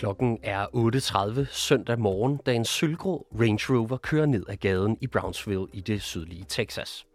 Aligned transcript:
Klokken 0.00 0.38
er 0.42 0.66
8.30 0.66 1.44
søndag 1.50 1.98
morgen, 1.98 2.40
da 2.46 2.52
en 2.52 2.64
sølvgrå 2.64 3.26
Range 3.40 3.78
Rover 3.78 3.96
kører 3.96 4.26
ned 4.26 4.44
ad 4.48 4.56
gaden 4.56 4.98
i 5.00 5.06
Brownsville 5.06 5.66
i 5.72 5.80
det 5.80 6.02
sydlige 6.02 6.44
Texas. 6.48 7.06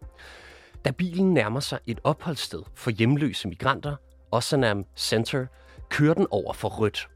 Da 0.84 0.90
bilen 0.90 1.34
nærmer 1.34 1.60
sig 1.60 1.78
et 1.86 2.00
opholdssted 2.04 2.62
for 2.74 2.90
hjemløse 2.90 3.48
migranter, 3.48 3.96
Osanam 4.32 4.84
Center, 4.96 5.46
kører 5.88 6.14
den 6.14 6.26
over 6.30 6.52
for 6.52 6.68
rødt. 6.68 7.08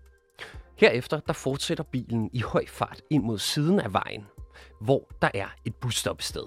Herefter 0.77 1.21
der 1.21 1.33
fortsætter 1.33 1.85
bilen 1.85 2.31
i 2.33 2.41
høj 2.41 2.67
fart 2.69 3.03
ind 3.11 3.25
mod 3.25 3.39
siden 3.39 3.81
af 3.81 3.93
vejen, 3.93 4.27
hvor 4.81 5.11
der 5.23 5.31
er 5.35 5.49
et 5.65 5.75
busstoppested. 5.75 6.45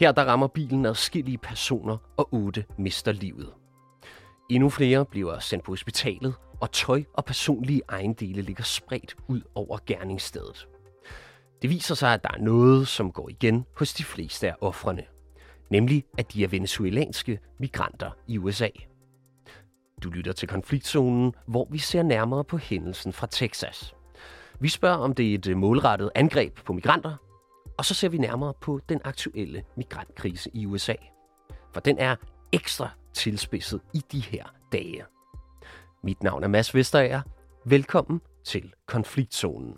Her 0.00 0.12
der 0.12 0.24
rammer 0.24 0.46
bilen 0.46 0.86
adskillige 0.86 1.38
personer, 1.38 1.96
og 2.16 2.34
otte 2.34 2.64
mister 2.78 3.12
livet. 3.12 3.52
Endnu 4.50 4.70
flere 4.70 5.04
bliver 5.04 5.38
sendt 5.38 5.64
på 5.64 5.72
hospitalet, 5.72 6.34
og 6.60 6.72
tøj 6.72 7.04
og 7.14 7.24
personlige 7.24 7.82
ejendele 7.88 8.42
ligger 8.42 8.64
spredt 8.64 9.16
ud 9.28 9.40
over 9.54 9.78
gerningsstedet. 9.86 10.68
Det 11.62 11.70
viser 11.70 11.94
sig, 11.94 12.14
at 12.14 12.22
der 12.22 12.30
er 12.34 12.38
noget, 12.38 12.88
som 12.88 13.12
går 13.12 13.28
igen 13.28 13.66
hos 13.76 13.94
de 13.94 14.04
fleste 14.04 14.48
af 14.48 14.54
offrene. 14.60 15.02
Nemlig, 15.70 16.04
at 16.18 16.32
de 16.32 16.44
er 16.44 16.48
venezuelanske 16.48 17.38
migranter 17.58 18.10
i 18.26 18.38
USA. 18.38 18.68
Du 20.02 20.10
lytter 20.10 20.32
til 20.32 20.48
konfliktzonen, 20.48 21.34
hvor 21.46 21.68
vi 21.70 21.78
ser 21.78 22.02
nærmere 22.02 22.44
på 22.44 22.56
hændelsen 22.56 23.12
fra 23.12 23.26
Texas. 23.26 23.94
Vi 24.60 24.68
spørger, 24.68 24.96
om 24.96 25.14
det 25.14 25.30
er 25.30 25.34
et 25.34 25.56
målrettet 25.56 26.10
angreb 26.14 26.54
på 26.64 26.72
migranter, 26.72 27.16
og 27.78 27.84
så 27.84 27.94
ser 27.94 28.08
vi 28.08 28.18
nærmere 28.18 28.54
på 28.60 28.80
den 28.88 29.00
aktuelle 29.04 29.62
migrantkrise 29.76 30.50
i 30.54 30.66
USA. 30.66 30.94
For 31.72 31.80
den 31.80 31.98
er 31.98 32.16
ekstra 32.52 32.90
tilspidset 33.14 33.80
i 33.94 34.02
de 34.12 34.20
her 34.20 34.44
dage. 34.72 35.04
Mit 36.06 36.22
navn 36.22 36.44
er 36.44 36.48
Mads 36.48 36.74
Vesterager. 36.74 37.22
Velkommen 37.64 38.20
til 38.44 38.72
Konfliktzonen. 38.86 39.74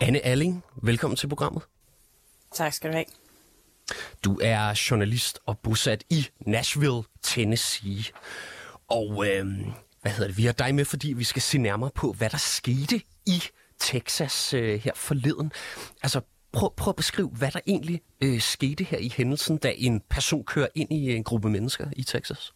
Anne 0.00 0.20
Alling, 0.20 0.64
velkommen 0.82 1.16
til 1.16 1.28
programmet. 1.28 1.62
Tak 2.52 2.72
skal 2.72 2.90
du 2.90 2.94
have. 2.94 3.04
Du 4.24 4.38
er 4.42 4.86
journalist 4.90 5.38
og 5.46 5.58
bosat 5.58 6.04
i 6.10 6.26
Nashville, 6.46 7.02
Tennessee. 7.22 8.04
Og 8.88 9.26
øh, 9.26 9.46
hvad 10.02 10.12
hedder 10.12 10.26
det? 10.26 10.36
Vi 10.36 10.44
har 10.44 10.52
dig 10.52 10.74
med, 10.74 10.84
fordi 10.84 11.12
vi 11.12 11.24
skal 11.24 11.42
se 11.42 11.58
nærmere 11.58 11.90
på, 11.94 12.12
hvad 12.12 12.30
der 12.30 12.38
skete 12.38 13.00
i 13.26 13.42
Texas 13.78 14.54
øh, 14.54 14.80
her 14.80 14.92
forleden. 14.94 15.52
Altså, 16.02 16.20
prøv, 16.52 16.74
prøv 16.76 16.90
at 16.90 16.96
beskrive, 16.96 17.28
hvad 17.28 17.50
der 17.50 17.60
egentlig 17.66 18.00
øh, 18.20 18.40
skete 18.40 18.84
her 18.84 18.98
i 18.98 19.12
hændelsen, 19.16 19.56
da 19.56 19.72
en 19.76 20.00
person 20.10 20.44
kører 20.44 20.68
ind 20.74 20.92
i 20.92 21.16
en 21.16 21.24
gruppe 21.24 21.50
mennesker 21.50 21.86
i 21.96 22.02
Texas. 22.02 22.52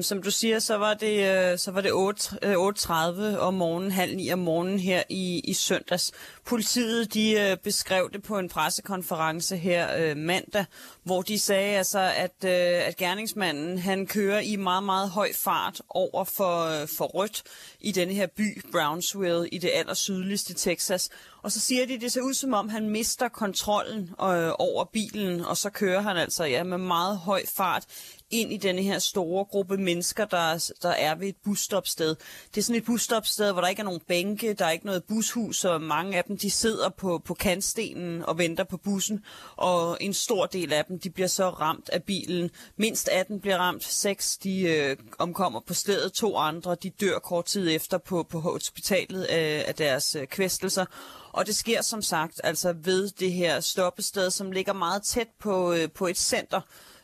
Som 0.00 0.22
du 0.22 0.30
siger, 0.30 0.58
så 0.58 0.76
var 0.76 0.94
det, 0.94 1.52
øh, 1.52 1.58
så 1.58 1.70
var 1.70 1.80
det 1.80 1.92
8, 1.92 2.36
8.30 2.44 3.20
øh, 3.20 3.38
om 3.38 3.54
morgenen, 3.54 3.90
halv 3.90 4.16
ni 4.16 4.32
om 4.32 4.38
morgenen 4.38 4.78
her 4.78 5.02
i, 5.08 5.40
i 5.44 5.52
søndags. 5.52 6.12
Politiet 6.44 7.14
de 7.14 7.40
øh, 7.40 7.56
beskrev 7.56 8.10
det 8.12 8.22
på 8.22 8.38
en 8.38 8.48
pressekonference 8.48 9.56
her 9.56 9.96
øh, 9.98 10.16
mandag, 10.16 10.64
hvor 11.02 11.22
de 11.22 11.38
sagde 11.38 11.76
altså, 11.76 11.98
at, 11.98 12.34
øh, 12.44 12.88
at 12.88 12.96
gerningsmanden 12.96 13.78
han 13.78 14.06
kører 14.06 14.40
i 14.40 14.56
meget, 14.56 14.84
meget 14.84 15.10
høj 15.10 15.32
fart 15.34 15.82
over 15.88 16.24
for, 16.24 16.82
øh, 16.82 16.88
for 16.98 17.04
rødt 17.04 17.42
i 17.80 17.92
denne 17.92 18.14
her 18.14 18.26
by, 18.26 18.62
Brownsville, 18.72 19.48
i 19.48 19.58
det 19.58 19.70
aller 19.74 19.94
sydligste 19.94 20.54
Texas. 20.54 21.10
Og 21.42 21.52
så 21.52 21.60
siger 21.60 21.86
de, 21.86 22.00
det 22.00 22.12
ser 22.12 22.20
ud 22.20 22.34
som 22.34 22.54
om, 22.54 22.68
han 22.68 22.90
mister 22.90 23.28
kontrollen 23.28 24.02
øh, 24.02 24.52
over 24.58 24.84
bilen, 24.92 25.44
og 25.44 25.56
så 25.56 25.70
kører 25.70 26.00
han 26.00 26.16
altså 26.16 26.44
ja, 26.44 26.62
med 26.62 26.78
meget 26.78 27.18
høj 27.18 27.42
fart 27.56 27.84
ind 28.30 28.52
i 28.52 28.56
denne 28.56 28.82
her 28.82 28.98
store 28.98 29.44
gruppe 29.44 29.76
mennesker, 29.76 30.24
der, 30.24 30.72
der 30.82 30.88
er 30.88 31.14
ved 31.14 31.28
et 31.28 31.36
busstopsted. 31.44 32.16
Det 32.54 32.60
er 32.60 32.62
sådan 32.62 32.76
et 32.76 32.84
busstopsted, 32.84 33.52
hvor 33.52 33.60
der 33.60 33.68
ikke 33.68 33.80
er 33.80 33.84
nogen 33.84 34.00
bænke, 34.08 34.54
der 34.54 34.64
er 34.66 34.70
ikke 34.70 34.86
noget 34.86 35.04
bushus, 35.04 35.64
og 35.64 35.82
mange 35.82 36.16
af 36.16 36.24
dem 36.24 36.33
de 36.36 36.50
sidder 36.50 36.88
på, 36.88 37.22
på 37.24 37.34
kantstenen 37.34 38.22
og 38.22 38.38
venter 38.38 38.64
på 38.64 38.76
bussen, 38.76 39.24
og 39.56 39.98
en 40.00 40.14
stor 40.14 40.46
del 40.46 40.72
af 40.72 40.84
dem 40.84 40.98
de 40.98 41.10
bliver 41.10 41.26
så 41.26 41.50
ramt 41.50 41.88
af 41.88 42.02
bilen. 42.02 42.50
Mindst 42.76 43.08
18 43.08 43.40
bliver 43.40 43.58
ramt, 43.58 43.84
seks 43.84 44.36
de 44.36 44.60
øh, 44.60 44.96
omkommer 45.18 45.60
på 45.60 45.74
stedet, 45.74 46.12
to 46.12 46.36
andre 46.36 46.76
de 46.82 46.90
dør 46.90 47.18
kort 47.18 47.44
tid 47.44 47.70
efter 47.70 47.98
på, 47.98 48.22
på 48.22 48.40
hospitalet 48.40 49.22
af, 49.22 49.64
af 49.68 49.74
deres 49.74 50.16
øh, 50.16 50.26
kvæstelser. 50.26 50.84
Og 51.32 51.46
det 51.46 51.56
sker 51.56 51.82
som 51.82 52.02
sagt 52.02 52.40
altså 52.44 52.74
ved 52.82 53.10
det 53.10 53.32
her 53.32 53.60
stoppested, 53.60 54.30
som 54.30 54.52
ligger 54.52 54.72
meget 54.72 55.02
tæt 55.02 55.28
på, 55.40 55.72
øh, 55.72 55.88
på 55.90 56.06
et 56.06 56.18
center, 56.18 56.60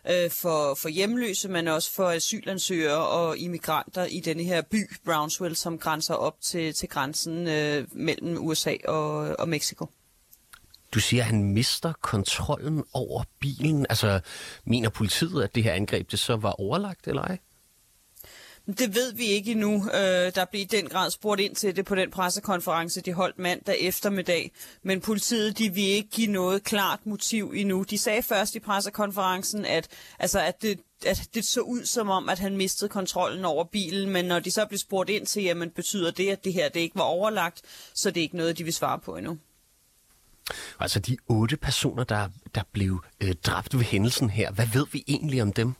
øh, 0.09 0.31
for, 0.31 0.75
for 0.75 0.88
hjemløse, 0.88 1.49
men 1.49 1.69
også 1.69 1.93
for 1.93 2.11
asylansøgere 2.11 3.06
og 3.09 3.38
immigranter 3.38 4.05
i 4.05 4.21
denne 4.21 4.43
her 4.43 4.62
by, 4.62 4.91
Brownsville, 5.05 5.56
som 5.56 5.78
grænser 5.78 6.15
op 6.15 6.41
til, 6.41 6.75
til 6.75 6.88
grænsen 6.88 7.49
øh, 7.49 7.87
mellem 7.93 8.47
USA 8.47 8.75
og, 8.84 9.37
og 9.39 9.49
Mexico. 9.49 9.87
Du 10.94 11.00
siger, 11.00 11.22
at 11.22 11.27
han 11.27 11.44
mister 11.44 11.93
kontrollen 11.93 12.84
over 12.93 13.25
bilen. 13.41 13.87
Altså, 13.89 14.21
mener 14.65 14.89
politiet, 14.89 15.43
at 15.43 15.55
det 15.55 15.62
her 15.62 15.72
angreb 15.72 16.10
det 16.10 16.19
så 16.19 16.37
var 16.37 16.50
overlagt, 16.50 17.09
eller 17.09 17.22
ej? 17.22 17.39
Det 18.79 18.95
ved 18.95 19.13
vi 19.13 19.25
ikke 19.25 19.51
endnu. 19.51 19.75
Øh, 19.75 20.35
der 20.35 20.45
blev 20.51 20.63
i 20.63 20.65
den 20.65 20.87
grad 20.87 21.11
spurgt 21.11 21.41
ind 21.41 21.55
til 21.55 21.77
det 21.77 21.85
på 21.85 21.95
den 21.95 22.11
pressekonference, 22.11 23.01
de 23.01 23.13
holdt 23.13 23.39
mandag 23.39 23.81
eftermiddag. 23.81 24.53
Men 24.83 25.01
politiet 25.01 25.59
de 25.59 25.75
vil 25.75 25.85
ikke 25.85 26.09
give 26.11 26.33
noget 26.33 26.65
klart 26.65 27.07
motiv 27.07 27.53
endnu. 27.57 27.83
De 27.83 27.99
sagde 27.99 28.23
først 28.23 28.55
i 28.55 28.61
pressekonferencen, 28.61 29.65
at, 29.65 29.89
altså, 30.19 30.41
at 30.41 30.63
det, 30.63 30.81
at 31.07 31.29
det 31.35 31.45
så 31.45 31.61
ud 31.61 31.85
som 31.85 32.09
om, 32.11 32.29
at 32.29 32.39
han 32.39 32.57
mistede 32.57 32.89
kontrollen 32.89 33.45
over 33.45 33.65
bilen, 33.65 34.11
men 34.11 34.25
når 34.25 34.39
de 34.39 34.51
så 34.51 34.67
blev 34.67 34.79
spurgt 34.79 35.11
ind 35.11 35.27
til, 35.27 35.43
jamen 35.43 35.71
betyder 35.71 36.11
det, 36.11 36.31
at 36.31 36.45
det 36.45 36.53
her 36.53 36.69
det 36.69 36.81
ikke 36.81 36.97
var 36.97 37.03
overlagt, 37.03 37.63
så 37.95 38.11
det 38.11 38.21
er 38.21 38.23
ikke 38.23 38.37
noget, 38.37 38.59
de 38.59 38.65
vil 38.65 38.73
svare 38.73 38.99
på 38.99 39.17
endnu. 39.17 39.39
Altså 40.81 40.99
de 41.01 41.17
otte 41.29 41.57
personer, 41.57 42.05
der, 42.05 42.29
der 42.55 42.63
blev 42.73 43.05
øh, 43.21 43.35
dræbt 43.47 43.79
ved 43.79 43.85
hændelsen 43.85 44.31
her, 44.31 44.53
hvad 44.53 44.67
ved 44.73 44.87
vi 44.93 45.05
egentlig 45.09 45.43
om 45.43 45.53
dem? 45.53 45.75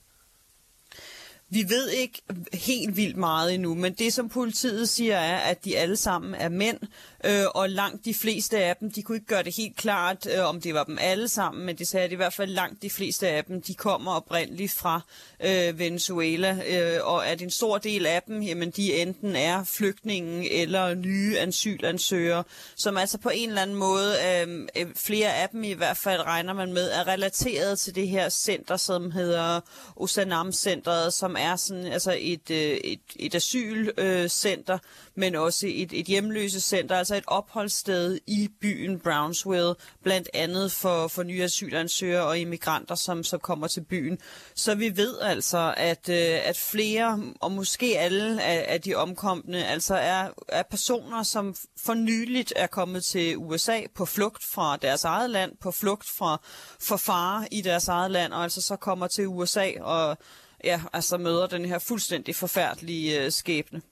Vi 1.53 1.69
ved 1.69 1.89
ikke 1.89 2.23
helt 2.53 2.97
vildt 2.97 3.17
meget 3.17 3.55
endnu, 3.55 3.75
men 3.75 3.93
det 3.93 4.13
som 4.13 4.29
politiet 4.29 4.89
siger 4.89 5.17
er, 5.17 5.37
at 5.37 5.65
de 5.65 5.79
alle 5.79 5.97
sammen 5.97 6.35
er 6.35 6.49
mænd, 6.49 6.79
øh, 7.25 7.45
og 7.55 7.71
langt 7.71 8.05
de 8.05 8.15
fleste 8.15 8.59
af 8.59 8.77
dem, 8.77 8.91
de 8.91 9.03
kunne 9.03 9.17
ikke 9.17 9.27
gøre 9.27 9.43
det 9.43 9.57
helt 9.57 9.77
klart, 9.77 10.27
øh, 10.37 10.49
om 10.49 10.61
det 10.61 10.75
var 10.75 10.85
dem 10.85 10.99
alle 11.01 11.29
sammen, 11.29 11.67
men 11.67 11.79
de 11.79 11.85
sagde, 11.85 12.05
at 12.05 12.13
i 12.13 12.15
hvert 12.15 12.35
fald 12.35 12.51
langt 12.51 12.83
de 12.83 12.91
fleste 12.91 13.29
af 13.29 13.45
dem, 13.45 13.63
de 13.63 13.75
kommer 13.75 14.13
oprindeligt 14.13 14.73
fra 14.73 15.01
øh, 15.45 15.79
Venezuela, 15.79 16.59
øh, 16.69 17.01
og 17.03 17.27
at 17.27 17.43
en 17.43 17.51
stor 17.51 17.79
del 17.79 18.07
af 18.07 18.23
dem, 18.23 18.43
jamen 18.43 18.71
de 18.71 18.95
enten 18.95 19.37
er 19.37 19.65
flygtninge 19.65 20.53
eller 20.53 20.95
nye 20.95 21.39
asylansøgere, 21.39 22.45
som 22.77 22.97
altså 22.97 23.19
på 23.19 23.31
en 23.35 23.49
eller 23.49 23.63
anden 23.63 23.77
måde, 23.77 24.15
øh, 24.27 24.69
øh, 24.77 24.87
flere 24.97 25.35
af 25.35 25.49
dem 25.49 25.65
i 25.65 25.73
hvert 25.73 25.97
fald 25.97 26.21
regner 26.23 26.53
man 26.53 26.73
med, 26.73 26.91
er 26.91 27.09
relateret 27.09 27.79
til 27.79 27.95
det 27.95 28.09
her 28.09 28.29
center, 28.29 28.77
som 28.77 29.11
hedder 29.11 29.61
Osanam-centret, 29.97 31.13
som 31.13 31.37
er 31.41 31.57
sådan 31.57 31.87
altså 31.87 32.17
et, 32.21 32.51
øh, 32.51 32.57
et, 32.59 33.01
et 33.17 33.35
asylcenter, 33.35 34.75
øh, 34.75 34.81
men 35.15 35.35
også 35.35 35.67
et, 35.71 35.93
et 35.93 36.07
hjemløsecenter, 36.07 36.97
altså 36.97 37.17
et 37.17 37.25
opholdssted 37.27 38.19
i 38.27 38.49
byen 38.61 39.01
Brownsville, 39.01 39.75
blandt 40.03 40.29
andet 40.35 40.73
for, 40.73 41.09
for 41.09 41.23
nye 41.23 41.43
asylansøgere 41.43 42.25
og 42.27 42.39
immigranter, 42.39 42.95
som 42.95 43.25
som 43.25 43.41
kommer 43.41 43.67
til 43.67 43.81
byen. 43.81 44.19
Så 44.55 44.75
vi 44.75 44.97
ved 44.97 45.19
altså, 45.21 45.75
at, 45.77 46.09
øh, 46.09 46.49
at 46.49 46.57
flere, 46.57 47.23
og 47.41 47.53
måske 47.53 47.99
alle 47.99 48.43
af, 48.43 48.65
af 48.69 48.81
de 48.81 48.95
omkomne, 48.95 49.67
altså 49.67 49.95
er, 49.95 50.29
er 50.49 50.63
personer, 50.63 51.23
som 51.23 51.55
for 51.77 51.95
nyligt 51.95 52.53
er 52.57 52.67
kommet 52.67 53.05
til 53.05 53.37
USA 53.37 53.81
på 53.95 54.05
flugt 54.05 54.45
fra 54.45 54.77
deres 54.77 55.05
eget 55.05 55.31
land, 55.31 55.53
på 55.61 55.71
flugt 55.71 56.09
fra, 56.09 56.41
fra 56.81 56.97
fare 56.97 57.49
i 57.51 57.61
deres 57.61 57.89
eget 57.89 58.11
land, 58.11 58.33
og 58.33 58.43
altså 58.43 58.61
så 58.61 58.77
kommer 58.77 59.07
til 59.07 59.27
USA 59.27 59.71
og 59.81 60.19
ja, 60.65 60.81
altså 60.93 61.19
møder 61.19 61.47
den 61.47 61.65
her 61.65 61.79
fuldstændig 61.79 62.37
forfærdelige 62.37 63.25
øh, 63.25 63.33
skæbne. 63.33 63.83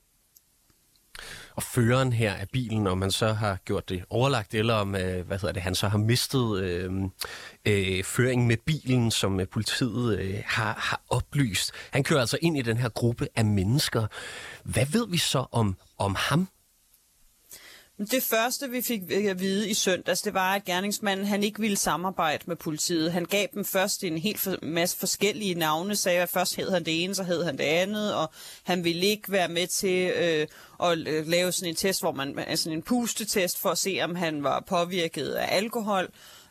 Og 1.54 1.62
føreren 1.62 2.12
her 2.12 2.34
af 2.34 2.48
bilen, 2.48 2.86
om 2.86 2.98
man 2.98 3.10
så 3.10 3.32
har 3.32 3.56
gjort 3.64 3.88
det 3.88 4.04
overlagt, 4.10 4.54
eller 4.54 4.74
om 4.74 4.94
øh, 4.94 5.26
hvad 5.26 5.38
hedder 5.38 5.52
det, 5.52 5.62
han 5.62 5.74
så 5.74 5.88
har 5.88 5.98
mistet 5.98 6.60
øh, 6.60 6.92
øh, 7.64 8.04
føringen 8.04 8.48
med 8.48 8.56
bilen, 8.56 9.10
som 9.10 9.40
øh, 9.40 9.48
politiet 9.48 10.18
øh, 10.18 10.42
har, 10.46 10.74
har 10.78 11.00
oplyst. 11.08 11.72
Han 11.90 12.04
kører 12.04 12.20
altså 12.20 12.38
ind 12.42 12.58
i 12.58 12.62
den 12.62 12.76
her 12.76 12.88
gruppe 12.88 13.28
af 13.36 13.44
mennesker. 13.44 14.06
Hvad 14.64 14.86
ved 14.86 15.08
vi 15.08 15.18
så 15.18 15.44
om, 15.52 15.76
om 15.98 16.14
ham? 16.18 16.48
Det 17.98 18.22
første, 18.22 18.70
vi 18.70 18.82
fik 18.82 19.02
øh, 19.10 19.24
at 19.24 19.40
vide 19.40 19.70
i 19.70 19.74
søndags, 19.74 20.22
det 20.22 20.34
var, 20.34 20.54
at 20.54 20.64
gerningsmanden 20.64 21.26
han 21.26 21.42
ikke 21.42 21.60
ville 21.60 21.76
samarbejde 21.76 22.44
med 22.46 22.56
politiet. 22.56 23.12
Han 23.12 23.24
gav 23.24 23.46
dem 23.54 23.64
først 23.64 24.04
en 24.04 24.18
helt 24.18 24.62
masse 24.62 24.98
forskellige 24.98 25.54
navne, 25.54 25.96
sagde 25.96 26.20
at 26.20 26.28
først 26.28 26.56
hed 26.56 26.70
han 26.70 26.84
det 26.84 27.04
ene, 27.04 27.14
så 27.14 27.22
hed 27.22 27.44
han 27.44 27.58
det 27.58 27.64
andet, 27.64 28.14
og 28.14 28.30
han 28.62 28.84
ville 28.84 29.06
ikke 29.06 29.32
være 29.32 29.48
med 29.48 29.66
til 29.66 30.12
øh, 30.16 30.46
at 30.82 30.98
øh, 30.98 31.26
lave 31.26 31.52
sådan 31.52 31.68
en 31.68 31.76
test, 31.76 32.00
hvor 32.00 32.12
man 32.12 32.38
altså 32.38 32.70
en 32.70 32.82
pustetest 32.82 33.58
for 33.58 33.70
at 33.70 33.78
se, 33.78 34.00
om 34.02 34.14
han 34.14 34.42
var 34.42 34.64
påvirket 34.68 35.28
af 35.28 35.56
alkohol. 35.56 36.08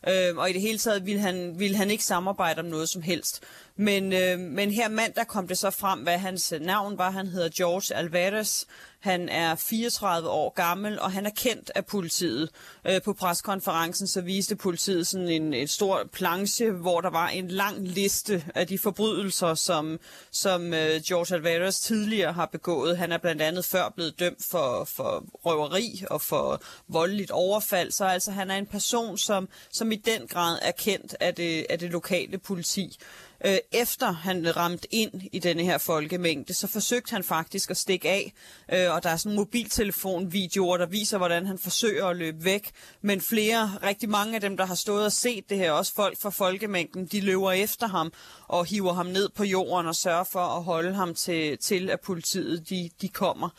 Øh, 0.08 0.38
og 0.38 0.50
i 0.50 0.54
det 0.54 0.62
hele 0.62 0.78
taget 0.78 1.06
ville 1.06 1.22
han, 1.22 1.60
ville 1.60 1.78
han 1.78 1.92
ikke 1.92 2.04
samarbejde 2.04 2.60
om 2.60 2.66
noget 2.66 2.90
som 2.90 3.02
helst. 3.02 3.44
Men, 3.76 4.14
øh, 4.14 4.40
men 4.40 4.72
her 4.72 4.90
mandag 4.90 5.28
kom 5.28 5.48
det 5.48 5.58
så 5.58 5.70
frem, 5.70 6.00
hvad 6.00 6.18
hans 6.18 6.54
navn 6.62 6.98
var. 6.98 7.12
Han 7.12 7.28
hedder 7.28 7.50
George 7.58 7.96
Alvarez. 7.96 8.66
Han 9.00 9.30
er 9.30 9.56
34 9.56 10.30
år 10.30 10.54
gammel, 10.54 11.00
og 11.00 11.12
han 11.12 11.26
er 11.26 11.30
kendt 11.30 11.72
af 11.76 11.86
politiet. 11.86 12.50
Øh, 12.88 13.02
på 13.02 13.14
preskonferencen 13.14 14.08
så 14.08 14.22
viste 14.22 14.56
politiet 14.56 15.08
sådan 15.08 15.30
en, 15.30 15.54
en 15.54 15.68
stor 15.68 16.10
planche, 16.14 16.72
hvor 16.72 17.02
der 17.02 17.10
var 17.10 17.28
en 17.28 17.48
lang 17.48 17.88
liste 17.88 18.44
af 18.56 18.68
de 18.68 18.78
forbrydelser, 18.78 19.54
som, 19.54 20.00
som 20.32 20.74
øh, 20.74 21.02
George 21.08 21.36
Alvarez 21.36 21.80
tidligere 21.80 22.34
har 22.34 22.46
begået. 22.46 22.98
Han 22.98 23.12
er 23.12 23.18
blandt 23.18 23.42
andet 23.42 23.66
før 23.66 23.90
blevet 23.90 24.20
dømt 24.20 24.46
for, 24.52 24.84
for 24.84 25.24
røveri 25.46 26.04
og 26.10 26.22
for 26.22 26.62
voldeligt 26.88 27.32
overfald, 27.32 27.92
så 27.92 28.06
altså 28.06 28.32
han 28.32 28.52
er 28.52 28.56
en 28.56 28.66
person, 28.66 29.18
som, 29.18 29.50
som 29.72 29.92
i 29.92 29.96
den 29.96 30.28
grad 30.28 30.60
er 30.62 30.72
kendt 30.72 31.16
af 31.20 31.36
det, 31.36 31.66
af 31.70 31.80
det 31.80 31.92
lokale 31.92 32.38
politi. 32.38 32.98
Øh, 33.45 33.57
efter 33.72 34.12
han 34.12 34.56
ramte 34.57 34.95
ind 34.95 35.22
i 35.31 35.39
denne 35.39 35.63
her 35.63 35.78
folkemængde, 35.78 36.54
så 36.54 36.68
forsøgte 36.68 37.12
han 37.12 37.24
faktisk 37.24 37.72
at 37.72 37.78
stikke 37.78 38.10
af, 38.10 38.34
øh, 38.74 38.94
og 38.94 39.04
der 39.04 39.10
er 39.10 39.18
sådan 39.18 39.36
mobiltelefonvideoer, 39.36 40.78
der 40.78 40.86
viser, 40.86 41.18
hvordan 41.18 41.45
han 41.45 41.60
forsøger 41.60 42.06
at 42.06 42.16
løbe 42.16 42.44
væk, 42.44 42.72
men 43.01 43.22
flere, 43.22 43.72
rigtig 43.84 44.10
mange 44.10 44.36
af 44.36 44.42
dem, 44.42 44.57
der 44.57 44.66
har 44.66 44.75
stået 44.75 45.06
og 45.06 45.12
set 45.12 45.50
det 45.50 45.57
her, 45.57 45.72
også 45.72 45.94
folk 45.95 46.22
fra 46.22 46.30
folkemængden, 46.30 47.06
de 47.06 47.22
løber 47.22 47.51
efter 47.51 47.88
ham 47.88 48.12
og 48.48 48.66
hiver 48.66 48.94
ham 48.94 49.06
ned 49.06 49.30
på 49.30 49.44
jorden 49.44 49.88
og 49.88 49.95
sørger 49.95 50.24
for 50.24 50.40
at 50.40 50.63
holde 50.63 50.94
ham 50.94 51.13
til, 51.13 51.57
til 51.57 51.90
at 51.90 52.00
politiet 52.01 52.69
de, 52.69 52.90
de 53.01 53.10
kommer. 53.10 53.50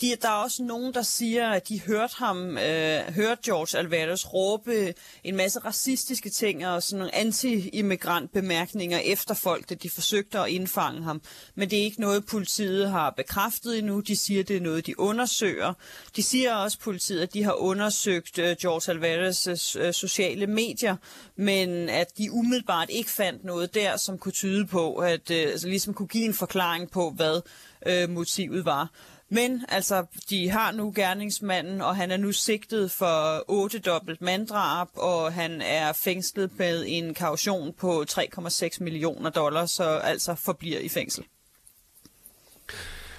De, 0.00 0.16
der 0.22 0.28
er 0.28 0.32
også 0.32 0.62
nogen, 0.62 0.94
der 0.94 1.02
siger, 1.02 1.48
at 1.48 1.68
de 1.68 1.80
hørte 1.80 2.14
ham, 2.16 2.58
øh, 2.58 3.00
hørte 3.14 3.40
George 3.44 3.78
Alvarez 3.78 4.32
råbe 4.32 4.94
en 5.24 5.36
masse 5.36 5.58
racistiske 5.58 6.30
ting 6.30 6.66
og 6.66 6.82
sådan 6.82 6.98
nogle 6.98 7.14
anti-immigrant 7.14 8.32
bemærkninger 8.32 8.98
efter 8.98 9.34
folk, 9.34 9.68
da 9.68 9.74
de 9.74 9.90
forsøgte 9.90 10.38
at 10.38 10.48
indfange 10.48 11.02
ham. 11.02 11.22
Men 11.54 11.70
det 11.70 11.78
er 11.78 11.82
ikke 11.82 12.00
noget, 12.00 12.26
politiet 12.26 12.90
har 12.90 13.10
bekræftet 13.10 13.78
endnu. 13.78 14.00
De 14.00 14.16
siger, 14.16 14.44
det 14.44 14.56
er 14.56 14.60
noget, 14.60 14.86
de 14.86 15.00
undersøger. 15.00 15.72
De 16.16 16.22
siger 16.22 16.54
også, 16.54 16.78
politiet, 16.78 17.22
at 17.22 17.34
de 17.34 17.44
har 17.44 17.52
undersøgt 17.52 18.38
øh, 18.38 18.56
George 18.60 18.92
Alvarez' 18.92 19.78
øh, 19.80 19.92
sociale 19.92 20.46
medier, 20.46 20.96
men 21.36 21.88
at 21.88 22.18
de 22.18 22.32
umiddelbart 22.32 22.90
ikke 22.90 23.10
fandt 23.10 23.44
noget 23.44 23.74
der, 23.74 23.96
som 23.96 24.18
kunne 24.18 24.32
tyde 24.32 24.66
på, 24.66 24.94
at 24.94 25.30
øh, 25.30 25.40
altså, 25.40 25.68
ligesom 25.68 25.94
kunne 25.94 26.08
give 26.08 26.24
en 26.24 26.34
forklaring 26.34 26.90
på, 26.90 27.10
hvad 27.10 27.40
øh, 27.86 28.10
motivet 28.10 28.64
var. 28.64 28.90
Men 29.28 29.64
altså, 29.68 30.06
de 30.30 30.50
har 30.50 30.72
nu 30.72 30.92
gerningsmanden, 30.96 31.80
og 31.80 31.96
han 31.96 32.10
er 32.10 32.16
nu 32.16 32.32
sigtet 32.32 32.90
for 32.90 33.44
otte 33.48 33.78
dobbelt 33.78 34.20
manddrab, 34.20 34.88
og 34.94 35.32
han 35.32 35.62
er 35.62 35.92
fængslet 35.92 36.58
med 36.58 36.84
en 36.86 37.14
kaution 37.14 37.72
på 37.72 38.04
3,6 38.10 38.82
millioner 38.82 39.30
dollars, 39.30 39.70
så 39.70 39.84
altså 39.84 40.34
forbliver 40.34 40.78
i 40.78 40.88
fængsel. 40.88 41.24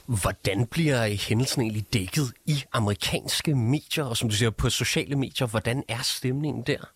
Hvordan 0.06 0.68
bliver 0.68 1.07
hændelsen 1.07 1.62
egentlig 1.62 1.94
dækket 1.94 2.33
i 2.45 2.63
amerikanske 2.74 3.56
medier, 3.56 4.03
og 4.03 4.18
som 4.18 4.30
du 4.30 4.36
siger, 4.36 4.50
på 4.50 4.69
sociale 4.69 5.15
medier? 5.15 5.48
Hvordan 5.48 5.83
er 5.88 6.01
stemningen 6.01 6.63
der? 6.63 6.92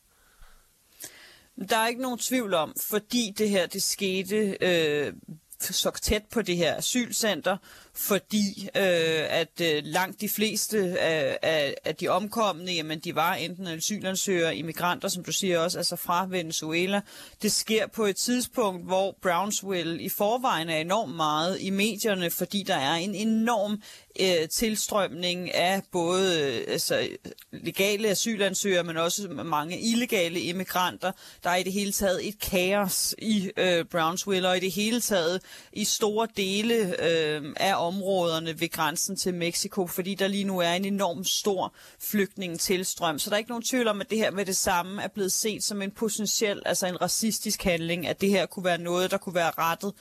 Der 1.69 1.77
er 1.77 1.87
ikke 1.87 2.01
nogen 2.01 2.19
tvivl 2.19 2.53
om, 2.53 2.75
fordi 2.89 3.33
det 3.37 3.49
her 3.49 3.67
det 3.67 3.83
skete 3.83 4.57
øh, 4.61 5.13
så 5.59 5.91
tæt 6.01 6.23
på 6.31 6.41
det 6.41 6.57
her 6.57 6.77
asylcenter, 6.77 7.57
fordi 7.93 8.69
øh, 8.75 9.25
at 9.29 9.61
øh, 9.61 9.81
langt 9.83 10.21
de 10.21 10.29
fleste 10.29 10.99
af, 10.99 11.38
af, 11.41 11.75
af 11.85 11.95
de 11.95 12.07
omkomne, 12.07 12.71
jamen 12.71 12.99
de 12.99 13.15
var 13.15 13.33
enten 13.33 13.67
asylansøgere, 13.67 14.55
immigranter, 14.55 15.07
som 15.07 15.23
du 15.23 15.31
siger 15.31 15.59
også, 15.59 15.77
altså 15.77 15.95
fra 15.95 16.27
Venezuela. 16.29 17.01
Det 17.41 17.51
sker 17.51 17.88
på 17.88 18.05
et 18.05 18.15
tidspunkt, 18.15 18.85
hvor 18.85 19.17
Brownsville 19.21 20.01
i 20.01 20.09
forvejen 20.09 20.69
er 20.69 20.77
enormt 20.77 21.15
meget 21.15 21.57
i 21.61 21.69
medierne, 21.69 22.29
fordi 22.29 22.63
der 22.63 22.75
er 22.75 22.93
en 22.93 23.15
enorm 23.15 23.81
øh, 24.19 24.49
tilstrømning 24.49 25.53
af 25.53 25.81
både 25.91 26.41
øh, 26.41 26.63
altså, 26.67 27.07
legale 27.51 28.07
asylansøgere, 28.07 28.83
men 28.83 28.97
også 28.97 29.27
mange 29.27 29.79
illegale 29.79 30.39
immigranter. 30.39 31.11
Der 31.43 31.49
er 31.49 31.55
i 31.55 31.63
det 31.63 31.73
hele 31.73 31.91
taget 31.91 32.27
et 32.27 32.39
kaos 32.39 33.15
i 33.17 33.51
øh, 33.57 33.85
Brownsville, 33.85 34.49
og 34.49 34.57
i 34.57 34.59
det 34.59 34.71
hele 34.71 35.01
taget 35.01 35.41
i 35.73 35.85
store 35.85 36.27
dele 36.38 36.75
øh, 37.03 37.53
af 37.55 37.80
områderne 37.81 38.59
ved 38.59 38.69
grænsen 38.69 39.15
til 39.15 39.33
Mexico, 39.33 39.87
fordi 39.87 40.15
der 40.15 40.27
lige 40.27 40.43
nu 40.43 40.59
er 40.59 40.71
en 40.71 40.85
enorm 40.85 41.23
stor 41.23 41.73
flygtningetilstrøm. 41.99 43.19
Så 43.19 43.29
der 43.29 43.35
er 43.35 43.37
ikke 43.37 43.49
nogen 43.49 43.63
tvivl 43.63 43.87
om, 43.87 44.01
at 44.01 44.09
det 44.09 44.17
her 44.17 44.31
med 44.31 44.45
det 44.45 44.57
samme 44.57 45.03
er 45.03 45.07
blevet 45.07 45.31
set 45.31 45.63
som 45.63 45.81
en 45.81 45.91
potentiel, 45.91 46.61
altså 46.65 46.87
en 46.87 47.01
racistisk 47.01 47.63
handling, 47.63 48.07
at 48.07 48.21
det 48.21 48.29
her 48.29 48.45
kunne 48.45 48.65
være 48.65 48.77
noget, 48.77 49.11
der 49.11 49.17
kunne 49.17 49.35
være 49.35 49.51
rettet 49.57 49.93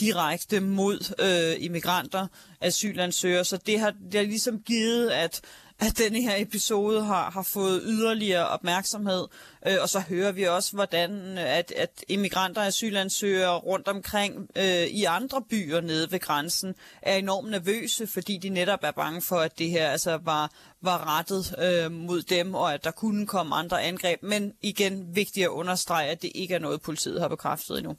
direkte 0.00 0.60
mod 0.60 1.14
øh, 1.18 1.64
immigranter, 1.64 2.26
asylansøgere. 2.60 3.44
Så 3.44 3.56
det 3.56 3.80
har, 3.80 3.90
det 3.90 4.14
har 4.14 4.22
ligesom 4.22 4.60
givet, 4.60 5.10
at 5.10 5.40
at 5.80 5.98
denne 5.98 6.22
her 6.22 6.34
episode 6.36 7.04
har, 7.04 7.30
har 7.30 7.42
fået 7.42 7.82
yderligere 7.84 8.48
opmærksomhed. 8.48 9.26
Øh, 9.66 9.76
og 9.82 9.88
så 9.88 10.00
hører 10.00 10.32
vi 10.32 10.42
også, 10.42 10.72
hvordan 10.72 11.38
øh, 11.38 11.58
at, 11.58 11.72
at 11.76 12.04
immigranter 12.08 12.60
og 12.60 12.66
asylansøgere 12.66 13.58
rundt 13.58 13.88
omkring 13.88 14.48
øh, 14.56 14.86
i 14.86 15.04
andre 15.04 15.42
byer 15.42 15.80
nede 15.80 16.12
ved 16.12 16.20
grænsen 16.20 16.74
er 17.02 17.16
enormt 17.16 17.50
nervøse, 17.50 18.06
fordi 18.06 18.38
de 18.38 18.48
netop 18.48 18.80
er 18.82 18.90
bange 18.90 19.22
for, 19.22 19.36
at 19.36 19.58
det 19.58 19.70
her 19.70 19.88
altså 19.88 20.18
var, 20.22 20.50
var 20.80 21.18
rettet 21.18 21.54
øh, 21.58 21.92
mod 21.92 22.22
dem, 22.22 22.54
og 22.54 22.74
at 22.74 22.84
der 22.84 22.90
kunne 22.90 23.26
komme 23.26 23.54
andre 23.54 23.82
angreb. 23.82 24.22
Men 24.22 24.52
igen, 24.62 25.16
vigtigt 25.16 25.44
at 25.44 25.50
understrege, 25.50 26.08
at 26.08 26.22
det 26.22 26.32
ikke 26.34 26.54
er 26.54 26.58
noget, 26.58 26.82
politiet 26.82 27.20
har 27.20 27.28
bekræftet 27.28 27.78
endnu. 27.78 27.96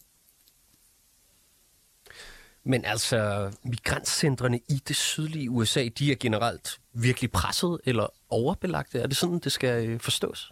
Men 2.65 2.85
altså, 2.85 3.51
migrantcentrene 3.63 4.59
i 4.69 4.81
det 4.88 4.95
sydlige 4.95 5.50
USA, 5.50 5.88
de 6.00 6.12
er 6.12 6.15
generelt 6.19 6.79
virkelig 6.94 7.31
presset 7.31 7.79
eller 7.85 8.07
overbelagte. 8.29 9.00
Er 9.00 9.07
det 9.07 9.17
sådan, 9.17 9.39
det 9.39 9.51
skal 9.51 9.89
øh, 9.89 10.00
forstås? 10.00 10.51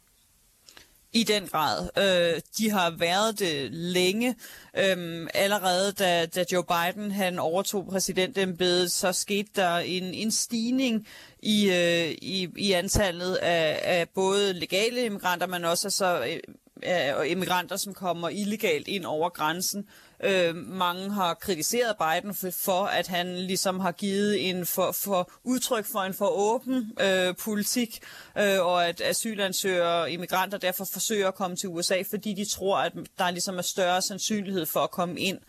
I 1.16 1.24
den 1.24 1.48
grad. 1.48 1.90
Øh, 1.98 2.42
de 2.58 2.70
har 2.70 2.90
været 2.90 3.40
det 3.40 3.72
længe. 3.72 4.36
Øhm, 4.78 5.28
allerede 5.34 5.92
da, 5.92 6.26
da 6.26 6.46
Joe 6.52 6.64
Biden 6.64 7.12
han 7.12 7.40
overtog 7.40 7.88
præsidentembedet, 7.88 8.92
så 8.92 9.12
skete 9.12 9.50
der 9.56 9.78
en, 9.78 10.04
en 10.04 10.32
stigning 10.32 11.08
i, 11.40 11.70
øh, 11.70 12.12
i, 12.22 12.50
i 12.58 12.72
antallet 12.72 13.36
af, 13.36 13.80
af 13.84 14.10
både 14.10 14.54
legale 14.54 15.06
immigranter, 15.06 15.48
men 15.48 15.66
også 15.66 15.88
altså, 15.88 16.40
øh, 16.84 17.32
immigranter, 17.32 17.76
som 17.76 17.94
kommer 17.94 18.30
illegalt 18.30 18.88
ind 18.88 19.06
over 19.06 19.30
grænsen. 19.30 19.86
Øh, 20.24 20.56
mange 20.56 21.12
har 21.12 21.34
kritiseret 21.34 21.96
Biden 21.98 22.36
for, 22.36 22.50
for, 22.52 22.86
at 22.86 23.08
han 23.08 23.38
ligesom 23.38 23.80
har 23.80 23.92
givet 23.92 24.50
en 24.50 24.66
for, 24.66 24.92
for 24.92 25.32
udtryk 25.44 25.86
for 25.86 26.00
en 26.00 26.14
for 26.14 26.28
åben 26.28 26.92
øh, 27.02 27.36
politik, 27.36 28.00
øh, 28.38 28.60
og 28.60 28.88
at 28.88 29.02
asylansøgere 29.02 30.02
og 30.02 30.12
immigranter 30.12 30.58
derfor 30.58 30.88
forsøger 30.94 31.28
at 31.28 31.36
komme 31.36 31.56
til 31.56 31.70
USA, 31.70 32.04
fordi 32.10 32.34
de 32.34 32.46
tror, 32.46 32.78
at 32.78 32.94
der 33.18 33.32
ligesom 33.32 33.58
er 33.58 33.62
større 33.62 34.02
sandsynlighed 34.02 34.66
for 34.66 34.80
at 34.80 34.92
komme 34.92 35.20
ind 35.20 35.40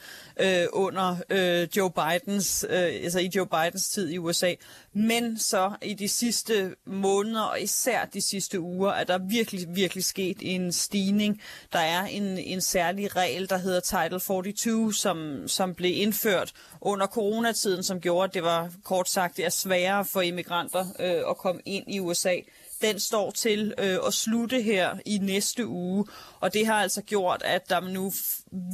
øh, 0.41 0.67
under 0.73 1.17
øh, 1.31 1.69
Joe 1.77 1.91
Bidens, 1.91 2.67
øh, 2.69 2.79
altså 2.79 3.19
i 3.19 3.31
Joe 3.37 3.47
Bidens 3.47 3.89
tid 3.89 4.11
i 4.11 4.19
USA. 4.19 4.55
Men 4.93 5.39
så 5.39 5.73
i 5.83 5.95
de 5.95 6.09
sidste 6.09 6.75
måneder, 6.87 7.43
og 7.43 7.61
især 7.61 8.05
de 8.05 8.21
sidste 8.21 8.61
uger, 8.61 8.91
er 8.91 9.05
der 9.05 9.19
virkelig, 9.19 9.67
virkelig 9.69 10.05
sket 10.05 10.37
en 10.41 10.73
stigning. 10.73 11.41
Der 11.73 11.79
er 11.79 12.05
en, 12.05 12.39
en 12.39 12.61
særlig 12.61 13.17
regel, 13.17 13.49
der 13.51 13.59
hedder 13.59 13.81
Title 13.81 14.21
42, 14.21 14.64
som, 14.93 15.49
som 15.49 15.75
blev 15.75 15.93
indført 16.03 16.53
under 16.81 17.07
coronatiden, 17.07 17.83
som 17.83 18.01
gjorde, 18.01 18.25
at 18.25 18.35
det 18.35 18.43
var 18.43 18.71
kort 18.85 19.09
sagt 19.09 19.37
det 19.37 19.45
er 19.45 19.51
sværere 19.51 20.05
for 20.05 20.21
immigranter 20.21 20.87
øh, 21.01 21.31
at 21.31 21.37
komme 21.37 21.61
ind 21.65 21.85
i 21.95 22.01
USA 22.01 22.37
den 22.85 23.01
står 23.01 23.31
til 23.31 23.75
øh, 23.79 23.99
at 24.07 24.15
slutte 24.15 24.63
her 24.63 24.99
i 25.07 25.19
næste 25.19 25.67
uge, 25.67 26.07
og 26.41 26.55
det 26.55 26.67
har 26.67 26.75
altså 26.75 27.03
gjort, 27.03 27.43
at 27.45 27.69
der 27.69 27.81
nu 27.81 28.13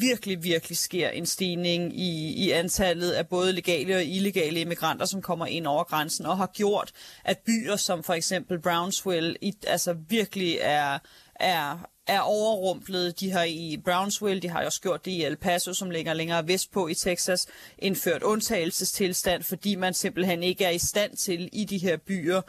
virkelig, 0.01 0.43
virkelig 0.45 0.79
sker 0.79 1.09
en 1.09 1.27
stigning 1.27 2.01
i, 2.01 2.45
i 2.45 2.51
antallet 2.51 3.11
af 3.11 3.29
både 3.29 3.53
legale 3.53 3.97
og 3.97 4.05
illegale 4.05 4.61
immigranter, 4.61 5.07
som 5.07 5.23
kommer 5.23 5.47
ind 5.47 5.67
over 5.67 5.85
grænsen, 5.85 6.27
og 6.27 6.37
har 6.37 6.51
gjort, 6.55 6.93
at 7.25 7.39
byer 7.39 7.77
som 7.77 8.03
for 8.03 8.15
eksempel 8.15 8.61
Brownsville 8.61 9.37
i, 9.41 9.55
altså 9.67 9.97
virkelig 10.09 10.59
er, 10.61 10.99
er 11.35 11.87
er 12.11 12.21
overrumplet. 12.21 13.21
De 13.21 13.31
har 13.31 13.45
i 13.45 13.81
Brownsville, 13.85 14.41
de 14.41 14.49
har 14.49 14.65
også 14.65 14.81
gjort 14.81 15.05
det 15.05 15.11
i 15.11 15.25
El 15.25 15.37
Paso, 15.37 15.75
som 15.75 15.91
ligger 15.91 16.13
længere 16.13 16.49
vestpå 16.49 16.89
i 16.89 16.95
Texas, 16.95 17.47
indført 17.79 18.23
undtagelsestilstand, 18.23 19.43
fordi 19.43 19.75
man 19.75 19.95
simpelthen 19.95 20.43
ikke 20.43 20.65
er 20.65 20.71
i 20.71 20.79
stand 20.79 21.17
til 21.17 21.49
i 21.53 21.65
de 21.65 21.79
her 21.79 21.97
byer 21.97 22.41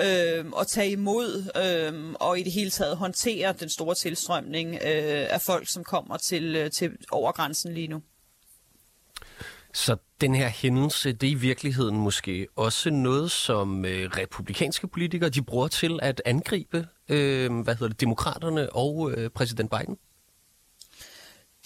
øh, 0.00 0.44
at 0.60 0.66
tage 0.66 0.90
imod 0.90 1.44
øh, 1.56 2.14
og 2.20 2.38
i 2.38 2.42
det 2.42 2.52
hele 2.52 2.70
taget 2.70 2.96
håndtere 2.96 3.54
den 3.60 3.68
store 3.68 3.94
tilstrømning 3.94 4.74
øh, 4.74 5.26
af 5.30 5.40
folk, 5.40 5.68
som 5.68 5.84
kommer 5.84 6.16
til, 6.16 6.56
øh, 6.56 6.70
til 6.70 6.90
over 7.10 7.32
grænsen 7.32 7.74
lige 7.74 7.88
nu. 7.88 8.02
Så 9.74 9.96
den 10.20 10.34
her 10.34 10.48
hændelse, 10.48 11.12
det 11.12 11.26
er 11.26 11.30
i 11.30 11.34
virkeligheden 11.34 11.96
måske 11.96 12.46
også 12.56 12.90
noget, 12.90 13.30
som 13.30 13.84
øh, 13.84 14.10
republikanske 14.18 14.88
politikere 14.88 15.30
de 15.30 15.42
bruger 15.42 15.68
til 15.68 15.98
at 16.02 16.22
angribe 16.24 16.86
øh, 17.08 17.60
hvad 17.62 17.74
hedder 17.74 17.88
det, 17.88 18.00
demokraterne 18.00 18.72
og 18.72 19.12
øh, 19.12 19.30
præsident 19.30 19.70
Biden? 19.70 19.96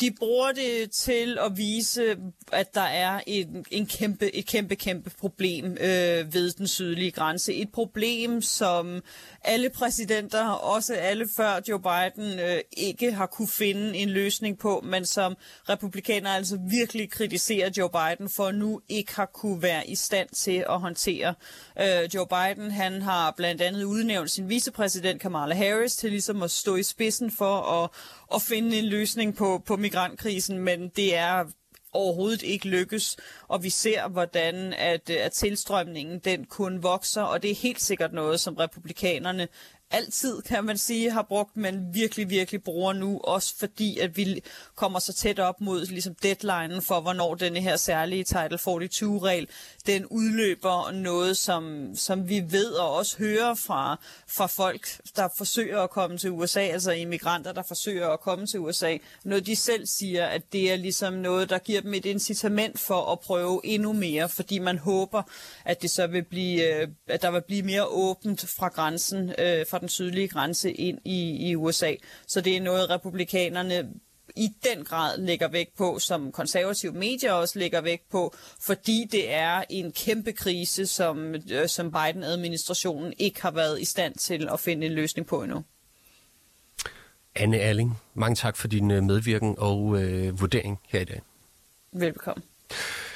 De 0.00 0.10
bruger 0.18 0.52
det 0.52 0.90
til 0.90 1.38
at 1.38 1.56
vise, 1.56 2.16
at 2.52 2.74
der 2.74 2.80
er 2.80 3.20
en, 3.26 3.64
en 3.70 3.86
kæmpe, 3.86 4.34
et 4.34 4.46
kæmpe, 4.46 4.76
kæmpe 4.76 5.10
problem 5.10 5.64
øh, 5.64 6.34
ved 6.34 6.52
den 6.52 6.68
sydlige 6.68 7.10
grænse. 7.10 7.54
Et 7.54 7.72
problem, 7.72 8.42
som 8.42 9.02
alle 9.44 9.70
præsidenter, 9.70 10.48
også 10.48 10.94
alle 10.94 11.28
før 11.36 11.60
Joe 11.68 11.80
Biden, 11.80 12.38
øh, 12.38 12.60
ikke 12.72 13.12
har 13.12 13.26
kunne 13.26 13.48
finde 13.48 13.96
en 13.98 14.08
løsning 14.08 14.58
på, 14.58 14.80
men 14.84 15.06
som 15.06 15.36
republikanere 15.68 16.36
altså 16.36 16.58
virkelig 16.70 17.10
kritiserer 17.10 17.70
Joe 17.76 17.90
Biden 17.90 18.28
for 18.28 18.50
nu 18.50 18.80
ikke 18.88 19.16
har 19.16 19.26
kunne 19.26 19.62
være 19.62 19.90
i 19.90 19.94
stand 19.94 20.28
til 20.28 20.64
at 20.70 20.80
håndtere. 20.80 21.34
Øh, 21.80 22.14
Joe 22.14 22.26
Biden 22.26 22.70
han 22.70 23.02
har 23.02 23.34
blandt 23.36 23.62
andet 23.62 23.84
udnævnt 23.84 24.30
sin 24.30 24.48
vicepræsident 24.48 25.20
Kamala 25.20 25.54
Harris 25.54 25.96
til 25.96 26.10
ligesom 26.10 26.42
at 26.42 26.50
stå 26.50 26.76
i 26.76 26.82
spidsen 26.82 27.30
for 27.30 27.82
at, 27.84 27.90
at 28.34 28.42
finde 28.42 28.78
en 28.78 28.84
løsning 28.84 29.36
på, 29.36 29.62
på 29.66 29.76
migrantkrisen, 29.76 30.58
men 30.58 30.88
det 30.88 31.16
er 31.16 31.44
overhovedet 31.94 32.42
ikke 32.42 32.68
lykkes, 32.68 33.16
og 33.48 33.62
vi 33.62 33.70
ser, 33.70 34.08
hvordan 34.08 34.72
at, 34.72 35.10
at 35.10 35.32
tilstrømningen 35.32 36.18
den 36.18 36.44
kun 36.44 36.82
vokser, 36.82 37.22
og 37.22 37.42
det 37.42 37.50
er 37.50 37.54
helt 37.54 37.82
sikkert 37.82 38.12
noget, 38.12 38.40
som 38.40 38.54
republikanerne 38.54 39.48
altid, 39.90 40.42
kan 40.42 40.64
man 40.64 40.78
sige, 40.78 41.10
har 41.10 41.22
brugt, 41.22 41.56
men 41.56 41.94
virkelig, 41.94 42.30
virkelig 42.30 42.62
bruger 42.62 42.92
nu, 42.92 43.20
også 43.24 43.54
fordi, 43.58 43.98
at 43.98 44.16
vi 44.16 44.42
kommer 44.74 44.98
så 44.98 45.12
tæt 45.12 45.38
op 45.38 45.60
mod 45.60 45.86
ligesom 45.86 46.14
deadline 46.14 46.82
for, 46.82 47.00
hvornår 47.00 47.34
denne 47.34 47.60
her 47.60 47.76
særlige 47.76 48.24
Title 48.24 48.58
42-regel, 48.58 49.48
den 49.86 50.06
udløber 50.06 50.90
noget, 50.90 51.36
som, 51.36 51.90
som 51.94 52.28
vi 52.28 52.44
ved 52.48 52.72
og 52.72 52.94
også 52.94 53.18
hører 53.18 53.54
fra, 53.54 54.00
fra 54.28 54.46
folk, 54.46 54.88
der 55.16 55.28
forsøger 55.36 55.80
at 55.80 55.90
komme 55.90 56.18
til 56.18 56.30
USA, 56.30 56.60
altså 56.60 56.92
immigranter, 56.92 57.52
der 57.52 57.62
forsøger 57.62 58.08
at 58.08 58.20
komme 58.20 58.46
til 58.46 58.60
USA. 58.60 58.96
Noget 59.24 59.46
de 59.46 59.56
selv 59.56 59.86
siger, 59.86 60.26
at 60.26 60.52
det 60.52 60.72
er 60.72 60.76
ligesom 60.76 61.12
noget, 61.12 61.50
der 61.50 61.58
giver 61.58 61.80
dem 61.80 61.94
et 61.94 62.06
incitament 62.06 62.78
for 62.78 63.12
at 63.12 63.20
prøve 63.20 63.60
endnu 63.64 63.92
mere, 63.92 64.28
fordi 64.28 64.58
man 64.58 64.78
håber, 64.78 65.22
at 65.64 65.82
det 65.82 65.90
så 65.90 66.06
vil 66.06 66.22
blive, 66.22 66.74
øh, 66.74 66.88
at 67.06 67.22
der 67.22 67.30
vil 67.30 67.42
blive 67.42 67.62
mere 67.62 67.84
åbent 67.86 68.48
fra 68.48 68.68
grænsen, 68.68 69.32
øh, 69.38 69.66
fra 69.74 69.78
den 69.78 69.88
sydlige 69.88 70.28
grænse 70.28 70.72
ind 70.72 70.98
i, 71.04 71.48
i 71.50 71.56
USA. 71.56 71.94
Så 72.26 72.40
det 72.40 72.56
er 72.56 72.60
noget, 72.60 72.90
republikanerne 72.90 73.88
i 74.36 74.48
den 74.64 74.84
grad 74.84 75.18
lægger 75.18 75.48
vægt 75.48 75.76
på, 75.76 75.98
som 75.98 76.32
konservative 76.32 76.92
medier 76.92 77.32
også 77.32 77.58
lægger 77.58 77.80
vægt 77.80 78.10
på, 78.10 78.34
fordi 78.60 79.06
det 79.12 79.32
er 79.32 79.64
en 79.70 79.92
kæmpe 79.92 80.32
krise, 80.32 80.86
som, 80.86 81.34
øh, 81.50 81.68
som 81.68 81.92
Biden-administrationen 81.92 83.12
ikke 83.18 83.42
har 83.42 83.50
været 83.50 83.80
i 83.80 83.84
stand 83.84 84.14
til 84.14 84.48
at 84.52 84.60
finde 84.60 84.86
en 84.86 84.92
løsning 84.92 85.26
på 85.26 85.42
endnu. 85.42 85.64
Anne 87.34 87.58
Erling, 87.58 87.98
mange 88.14 88.36
tak 88.36 88.56
for 88.56 88.68
din 88.68 88.90
øh, 88.90 89.02
medvirken 89.02 89.54
og 89.58 90.02
øh, 90.02 90.40
vurdering 90.40 90.80
her 90.88 91.00
i 91.00 91.04
dag. 91.04 91.20
Velkommen. 91.92 92.44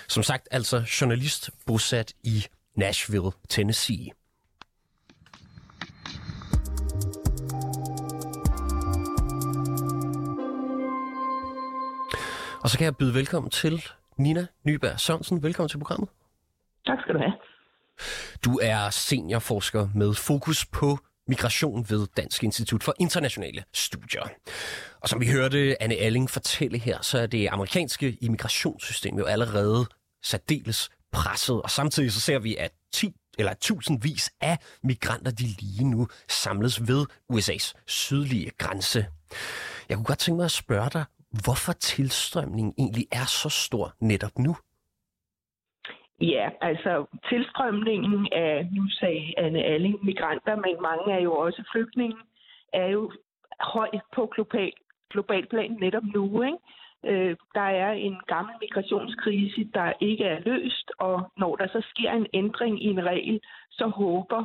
Som 0.08 0.22
sagt, 0.22 0.48
altså 0.50 0.84
journalist 1.00 1.50
bosat 1.66 2.12
i 2.22 2.46
Nashville, 2.74 3.30
Tennessee. 3.48 4.17
Og 12.68 12.72
så 12.72 12.78
kan 12.78 12.84
jeg 12.84 12.96
byde 12.96 13.14
velkommen 13.14 13.50
til 13.50 13.84
Nina 14.16 14.46
Nyberg 14.64 15.00
Sørensen. 15.00 15.42
Velkommen 15.42 15.68
til 15.68 15.78
programmet. 15.78 16.08
Tak 16.86 16.98
skal 17.00 17.14
du 17.14 17.18
have. 17.18 17.32
Du 18.44 18.58
er 18.62 18.90
seniorforsker 18.90 19.88
med 19.94 20.14
fokus 20.14 20.66
på 20.66 20.98
migration 21.28 21.86
ved 21.88 22.06
Dansk 22.16 22.44
Institut 22.44 22.82
for 22.82 22.94
Internationale 23.00 23.64
Studier. 23.72 24.22
Og 25.00 25.08
som 25.08 25.20
vi 25.20 25.30
hørte 25.30 25.82
Anne 25.82 25.96
Alling 25.96 26.30
fortælle 26.30 26.78
her, 26.78 27.02
så 27.02 27.18
er 27.18 27.26
det 27.26 27.48
amerikanske 27.50 28.18
immigrationssystem 28.20 29.18
jo 29.18 29.24
allerede 29.24 29.86
særdeles 30.22 30.90
presset, 31.12 31.62
og 31.62 31.70
samtidig 31.70 32.12
så 32.12 32.20
ser 32.20 32.38
vi, 32.38 32.56
at 32.56 32.72
10 32.92 33.14
eller 33.38 33.54
tusindvis 33.60 34.30
af 34.40 34.58
migranter, 34.82 35.30
de 35.30 35.44
lige 35.60 35.84
nu 35.84 36.08
samles 36.28 36.88
ved 36.88 37.06
USA's 37.32 37.72
sydlige 37.86 38.50
grænse. 38.58 39.06
Jeg 39.88 39.96
kunne 39.96 40.04
godt 40.04 40.18
tænke 40.18 40.36
mig 40.36 40.44
at 40.44 40.50
spørge 40.50 40.90
dig, 40.92 41.04
hvorfor 41.30 41.72
tilstrømningen 41.72 42.74
egentlig 42.78 43.06
er 43.12 43.26
så 43.26 43.48
stor 43.48 43.92
netop 44.00 44.38
nu. 44.38 44.56
Ja, 46.20 46.50
altså 46.60 47.06
tilstrømningen 47.28 48.28
af, 48.32 48.68
nu 48.72 48.88
sagde 48.90 49.34
Anne 49.36 49.62
Alling, 49.62 50.04
migranter, 50.04 50.56
men 50.56 50.82
mange 50.82 51.12
er 51.12 51.20
jo 51.20 51.32
også 51.34 51.62
flygtninge, 51.72 52.16
er 52.72 52.86
jo 52.86 53.12
høj 53.60 53.90
på 54.14 54.26
global, 54.26 54.72
global 55.10 55.46
plan 55.46 55.76
netop 55.80 56.02
nu. 56.14 56.42
Ikke? 56.42 56.58
Øh, 57.06 57.36
der 57.54 57.68
er 57.84 57.92
en 57.92 58.16
gammel 58.26 58.54
migrationskrise, 58.60 59.70
der 59.74 59.92
ikke 60.00 60.24
er 60.24 60.40
løst, 60.40 60.90
og 60.98 61.32
når 61.36 61.56
der 61.56 61.66
så 61.66 61.82
sker 61.90 62.12
en 62.12 62.26
ændring 62.34 62.84
i 62.84 62.86
en 62.86 63.04
regel, 63.04 63.40
så 63.70 63.86
håber 63.86 64.44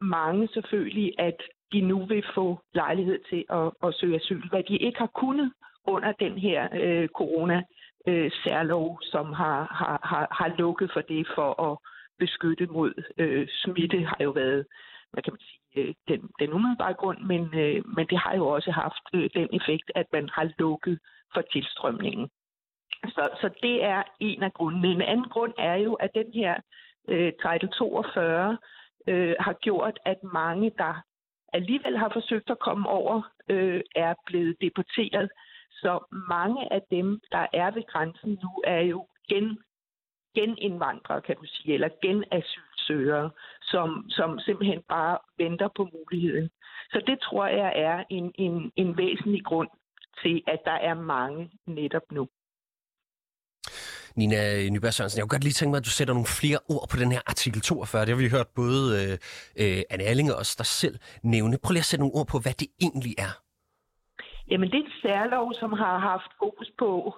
mange 0.00 0.48
selvfølgelig, 0.48 1.14
at 1.18 1.42
de 1.72 1.80
nu 1.80 2.06
vil 2.06 2.24
få 2.34 2.60
lejlighed 2.74 3.18
til 3.30 3.44
at, 3.50 3.70
at 3.82 3.94
søge 3.94 4.16
asyl, 4.16 4.48
hvad 4.48 4.62
de 4.62 4.76
ikke 4.76 4.98
har 4.98 5.12
kunnet 5.14 5.52
under 5.86 6.12
den 6.12 6.38
her 6.38 6.68
øh, 6.72 7.08
corona 7.08 7.62
øh, 8.06 8.30
særlov, 8.44 8.98
som 9.02 9.32
har, 9.32 9.58
har, 9.80 10.00
har, 10.02 10.26
har 10.30 10.56
lukket 10.58 10.90
for 10.92 11.00
det 11.00 11.26
for 11.34 11.62
at 11.70 11.78
beskytte 12.18 12.66
mod 12.66 12.92
øh, 13.18 13.48
smitte, 13.50 13.98
har 14.04 14.20
jo 14.20 14.30
været, 14.30 14.66
hvad 15.12 15.22
kan 15.22 15.32
man 15.32 15.40
sige, 15.40 15.60
øh, 15.76 15.94
den, 16.08 16.30
den 16.40 16.52
umiddelbare 16.52 16.94
grund, 16.94 17.18
men, 17.18 17.42
øh, 17.62 17.82
men 17.96 18.06
det 18.06 18.18
har 18.18 18.34
jo 18.36 18.46
også 18.48 18.70
haft 18.70 19.04
øh, 19.14 19.30
den 19.34 19.48
effekt, 19.52 19.90
at 19.94 20.06
man 20.12 20.28
har 20.28 20.52
lukket 20.58 20.98
for 21.34 21.42
tilstrømningen. 21.52 22.28
Så, 23.14 23.28
så 23.40 23.50
det 23.62 23.84
er 23.84 24.02
en 24.20 24.42
af 24.42 24.52
grundene. 24.52 24.88
En 24.88 25.02
anden 25.02 25.28
grund 25.28 25.52
er 25.58 25.74
jo, 25.74 25.94
at 25.94 26.10
den 26.14 26.32
her 26.34 26.54
øh, 27.08 27.32
Title 27.42 27.68
42 27.68 28.58
øh, 29.08 29.34
har 29.40 29.52
gjort, 29.52 29.98
at 30.04 30.18
mange, 30.22 30.72
der 30.78 31.02
alligevel 31.52 31.98
har 31.98 32.10
forsøgt 32.12 32.50
at 32.50 32.58
komme 32.58 32.88
over, 32.88 33.22
øh, 33.48 33.80
er 33.96 34.14
blevet 34.26 34.56
deporteret 34.60 35.30
så 35.84 35.92
mange 36.28 36.72
af 36.72 36.82
dem, 36.90 37.20
der 37.32 37.46
er 37.52 37.70
ved 37.76 37.84
grænsen 37.92 38.30
nu, 38.42 38.50
er 38.66 38.80
jo 38.92 39.06
gen, 39.28 39.58
genindvandrere, 40.36 41.20
kan 41.22 41.36
du 41.36 41.46
sige, 41.46 41.74
eller 41.74 41.88
genasylsøgere, 42.02 43.30
som, 43.62 43.88
som 44.08 44.38
simpelthen 44.38 44.82
bare 44.88 45.18
venter 45.38 45.68
på 45.76 45.88
muligheden. 45.96 46.50
Så 46.92 47.02
det 47.06 47.18
tror 47.20 47.46
jeg 47.46 47.72
er 47.76 48.04
en, 48.10 48.32
en, 48.34 48.72
en 48.76 48.96
væsentlig 48.96 49.44
grund 49.44 49.68
til, 50.22 50.42
at 50.46 50.60
der 50.64 50.78
er 50.90 50.94
mange 50.94 51.50
netop 51.66 52.06
nu. 52.12 52.28
Nina 54.16 54.68
Nyberg 54.70 54.94
Sørensen, 54.94 55.18
jeg 55.18 55.22
kunne 55.22 55.36
godt 55.36 55.44
lige 55.44 55.52
tænke 55.52 55.70
mig, 55.70 55.78
at 55.78 55.84
du 55.84 55.90
sætter 55.90 56.14
nogle 56.14 56.26
flere 56.40 56.58
ord 56.68 56.88
på 56.90 56.96
den 56.96 57.12
her 57.12 57.20
artikel 57.26 57.60
42. 57.60 58.00
Det 58.00 58.08
har 58.08 58.22
vi 58.22 58.28
hørt 58.28 58.48
både 58.54 58.82
øh, 59.02 59.12
øh, 59.62 59.82
Anne 59.90 60.04
Erling 60.04 60.32
og 60.32 60.38
os 60.38 60.56
der 60.56 60.64
selv 60.64 60.98
nævne. 61.22 61.58
Prøv 61.62 61.72
lige 61.72 61.80
at 61.80 61.84
sætte 61.84 62.02
nogle 62.02 62.14
ord 62.14 62.26
på, 62.26 62.38
hvad 62.38 62.52
det 62.52 62.68
egentlig 62.80 63.14
er. 63.18 63.32
Jamen, 64.52 64.70
det 64.70 64.78
er 64.78 64.84
en 64.84 65.00
særlov, 65.02 65.54
som 65.54 65.72
har 65.72 65.98
haft 65.98 66.30
fokus 66.38 66.70
på, 66.78 67.14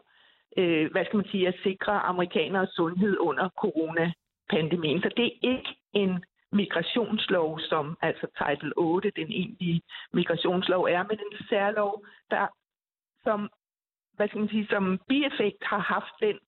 øh, 0.57 0.91
hvad 0.93 1.05
skal 1.05 1.17
man 1.17 1.29
sige, 1.31 1.49
at 1.49 1.61
sikre 1.63 1.93
amerikaners 1.93 2.69
sundhed 2.69 3.17
under 3.19 3.49
coronapandemien. 3.49 5.03
Så 5.03 5.11
det 5.17 5.25
er 5.27 5.39
ikke 5.43 5.77
en 5.93 6.25
migrationslov, 6.53 7.61
som 7.61 7.99
altså 8.03 8.27
Title 8.39 8.73
8, 8.77 9.13
den 9.17 9.29
egentlige 9.33 9.83
migrationslov 10.13 10.83
er, 10.85 11.03
men 11.03 11.19
en 11.19 11.47
særlov, 11.49 12.05
der 12.31 12.47
som, 13.25 13.51
hvad 14.17 14.29
skal 14.29 14.41
man 14.41 14.49
sige, 14.49 14.67
som 14.71 15.01
bieffekt 15.09 15.65
har 15.65 15.79
haft 15.79 16.15
den 16.21 16.39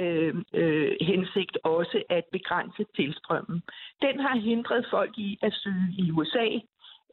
øh, 0.00 0.34
øh, 0.54 0.96
hensigt 1.00 1.58
også 1.64 2.02
at 2.08 2.24
begrænse 2.32 2.84
tilstrømmen. 2.96 3.62
Den 4.02 4.20
har 4.20 4.36
hindret 4.36 4.86
folk 4.90 5.18
i 5.18 5.38
at 5.42 5.52
søge 5.52 5.88
i 5.98 6.10
USA, 6.10 6.46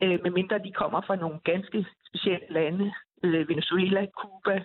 øh, 0.01 0.19
medmindre 0.23 0.57
de 0.59 0.71
kommer 0.71 1.01
fra 1.01 1.15
nogle 1.15 1.39
ganske 1.43 1.85
specielle 2.07 2.47
lande, 2.49 2.93
øh, 3.23 3.49
Venezuela, 3.49 4.05
Cuba, 4.19 4.63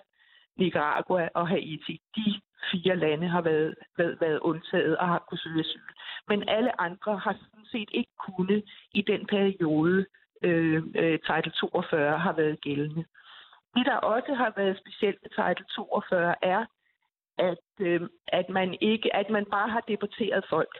Nicaragua 0.56 1.28
og 1.34 1.48
Haiti. 1.48 2.00
De 2.16 2.40
fire 2.70 2.96
lande 2.96 3.28
har 3.28 3.42
været, 3.42 3.74
været, 3.98 4.20
været 4.20 4.38
undtaget 4.38 4.96
og 4.96 5.08
har 5.08 5.24
kunnet 5.28 5.40
søge 5.40 5.60
asyl. 5.60 5.80
Men 6.28 6.48
alle 6.48 6.80
andre 6.80 7.18
har 7.18 7.32
sådan 7.32 7.66
set 7.72 7.88
ikke 7.92 8.12
kunnet 8.26 8.64
i 8.92 9.02
den 9.02 9.26
periode, 9.26 10.06
øh, 10.42 10.82
øh, 10.96 11.18
Title 11.18 11.52
42 11.52 12.18
har 12.18 12.32
været 12.32 12.60
gældende. 12.60 13.04
Det, 13.76 13.86
der 13.86 13.96
også 13.96 14.34
har 14.34 14.52
været 14.56 14.78
specielt 14.78 15.18
ved 15.22 15.30
Title 15.30 15.66
42, 15.74 16.34
er, 16.42 16.64
at, 17.38 17.58
øh, 17.80 18.00
at, 18.28 18.48
man 18.48 18.78
ikke, 18.80 19.16
at 19.16 19.30
man 19.30 19.44
bare 19.50 19.68
har 19.68 19.80
deporteret 19.88 20.44
folk 20.50 20.78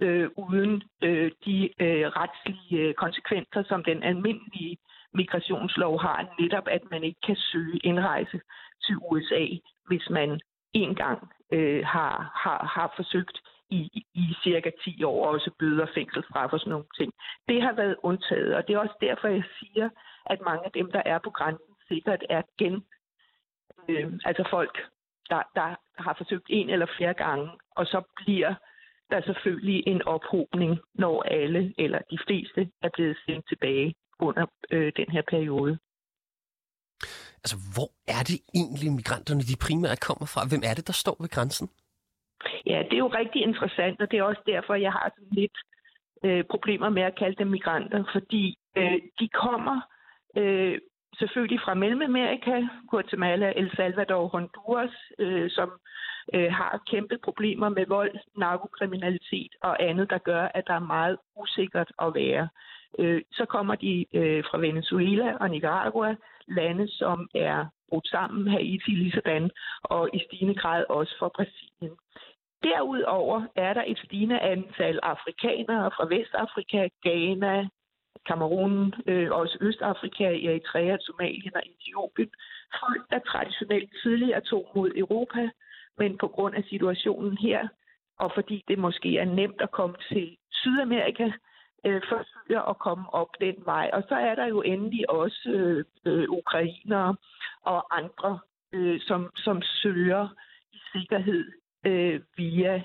øh, 0.00 0.30
uden 0.36 0.82
øh, 1.02 1.30
de 1.44 1.70
øh, 1.82 2.06
retslige 2.06 2.78
øh, 2.82 2.94
konsekvenser, 2.94 3.62
som 3.62 3.84
den 3.84 4.02
almindelige 4.02 4.78
migrationslov 5.20 6.00
har, 6.00 6.18
netop 6.40 6.66
at 6.76 6.82
man 6.90 7.02
ikke 7.04 7.20
kan 7.26 7.36
søge 7.36 7.78
indrejse 7.90 8.40
til 8.84 8.96
USA, 9.10 9.44
hvis 9.88 10.06
man 10.10 10.40
en 10.72 10.94
gang 10.94 11.18
øh, 11.52 11.82
har, 11.86 12.14
har, 12.42 12.60
har 12.74 12.92
forsøgt 12.96 13.36
i, 13.70 13.80
i 14.14 14.26
cirka 14.44 14.70
10 14.84 15.04
år, 15.04 15.26
også 15.26 15.50
bøder, 15.58 15.86
fængselsstraf 15.94 16.52
og 16.52 16.60
sådan 16.60 16.70
nogle 16.70 16.86
ting. 16.98 17.12
Det 17.48 17.62
har 17.62 17.72
været 17.72 17.96
undtaget, 18.02 18.54
og 18.54 18.66
det 18.66 18.74
er 18.74 18.78
også 18.78 18.98
derfor, 19.00 19.28
jeg 19.28 19.44
siger, 19.58 19.88
at 20.26 20.40
mange 20.40 20.64
af 20.64 20.72
dem, 20.72 20.90
der 20.90 21.02
er 21.04 21.18
på 21.18 21.30
grænsen, 21.30 21.74
sikkert 21.88 22.22
er 22.28 22.42
gen. 22.58 22.84
Øh, 23.88 24.12
altså 24.24 24.44
folk, 24.50 24.74
der, 25.30 25.42
der 25.54 25.68
har 25.98 26.14
forsøgt 26.18 26.46
en 26.48 26.70
eller 26.70 26.86
flere 26.96 27.14
gange, 27.14 27.50
og 27.76 27.86
så 27.86 28.02
bliver 28.16 28.54
der 29.10 29.20
selvfølgelig 29.22 29.82
en 29.86 30.02
ophobning, 30.02 30.78
når 30.94 31.22
alle 31.22 31.74
eller 31.78 31.98
de 32.10 32.18
fleste 32.26 32.70
er 32.82 32.90
blevet 32.94 33.16
sendt 33.26 33.48
tilbage 33.48 33.94
under 34.20 34.46
øh, 34.70 34.92
den 34.96 35.08
her 35.14 35.22
periode. 35.28 35.78
Altså, 37.42 37.56
hvor 37.74 37.90
er 38.16 38.22
det 38.30 38.38
egentlig, 38.54 38.92
migranterne 38.92 39.42
de 39.50 39.56
primært 39.66 40.00
kommer 40.08 40.26
fra? 40.32 40.48
Hvem 40.50 40.62
er 40.68 40.74
det, 40.74 40.86
der 40.86 40.92
står 40.92 41.16
ved 41.20 41.28
grænsen? 41.28 41.68
Ja, 42.66 42.78
det 42.88 42.94
er 42.96 43.04
jo 43.06 43.16
rigtig 43.20 43.42
interessant, 43.42 44.00
og 44.02 44.10
det 44.10 44.18
er 44.18 44.22
også 44.22 44.42
derfor, 44.46 44.74
jeg 44.74 44.92
har 44.92 45.12
sådan 45.16 45.34
lidt 45.40 45.58
øh, 46.24 46.44
problemer 46.50 46.88
med 46.88 47.02
at 47.02 47.18
kalde 47.18 47.36
dem 47.36 47.46
migranter, 47.46 48.04
fordi 48.14 48.58
øh, 48.76 48.98
de 49.20 49.28
kommer 49.28 49.76
øh, 50.36 50.78
selvfølgelig 51.18 51.60
fra 51.64 51.74
Mellemamerika, 51.74 52.62
Guatemala, 52.90 53.52
El 53.56 53.70
Salvador, 53.76 54.26
Honduras, 54.28 54.96
øh, 55.18 55.50
som 55.50 55.70
øh, 56.34 56.52
har 56.52 56.82
kæmpe 56.90 57.18
problemer 57.24 57.68
med 57.68 57.86
vold, 57.86 58.14
narkokriminalitet 58.36 59.52
og 59.62 59.82
andet, 59.82 60.10
der 60.10 60.18
gør, 60.18 60.48
at 60.54 60.66
der 60.66 60.74
er 60.74 60.90
meget 60.96 61.16
usikkert 61.36 61.92
at 62.02 62.14
være. 62.14 62.48
Øh, 62.98 63.22
så 63.32 63.44
kommer 63.44 63.74
de 63.74 64.04
øh, 64.14 64.44
fra 64.50 64.58
Venezuela 64.58 65.36
og 65.40 65.50
Nicaragua, 65.50 66.16
lande, 66.48 66.88
som 66.88 67.28
er 67.34 67.66
brudt 67.88 68.08
sammen, 68.08 68.48
Haiti 68.48 68.90
ligesådan, 68.90 69.50
og 69.82 70.10
i 70.12 70.18
stigende 70.26 70.54
grad 70.54 70.84
også 70.88 71.14
fra 71.18 71.28
Brasilien. 71.28 71.96
Derudover 72.62 73.42
er 73.56 73.74
der 73.74 73.84
et 73.86 73.98
stigende 74.04 74.40
antal 74.40 75.00
afrikanere 75.02 75.90
fra 75.96 76.06
Vestafrika, 76.14 76.88
Ghana, 77.02 77.68
Kamerun, 78.26 78.94
øh, 79.06 79.30
også 79.30 79.58
Østafrika, 79.60 80.24
Eritrea, 80.24 80.96
Somalien 81.00 81.56
og 81.56 81.62
Etiopien. 81.66 82.30
Folk, 82.80 83.10
der 83.10 83.18
traditionelt 83.18 83.90
tidligere 84.02 84.40
tog 84.40 84.72
mod 84.74 84.90
Europa, 84.96 85.50
men 85.98 86.18
på 86.18 86.28
grund 86.28 86.54
af 86.54 86.64
situationen 86.64 87.38
her, 87.38 87.68
og 88.18 88.32
fordi 88.34 88.64
det 88.68 88.78
måske 88.78 89.18
er 89.18 89.24
nemt 89.24 89.60
at 89.60 89.70
komme 89.70 89.96
til 90.08 90.36
Sydamerika, 90.52 91.30
øh, 91.86 92.02
forsøger 92.08 92.62
at 92.70 92.78
komme 92.78 93.14
op 93.14 93.28
den 93.40 93.56
vej. 93.64 93.90
Og 93.92 94.02
så 94.08 94.14
er 94.14 94.34
der 94.34 94.46
jo 94.46 94.62
endelig 94.62 95.10
også 95.10 95.48
øh, 95.48 95.84
øh, 96.04 96.28
ukrainere 96.28 97.16
og 97.62 97.96
andre, 97.98 98.38
øh, 98.72 99.00
som, 99.00 99.30
som 99.36 99.62
søger 99.62 100.28
i 100.72 100.78
sikkerhed 100.92 101.52
øh, 101.86 102.20
via 102.36 102.82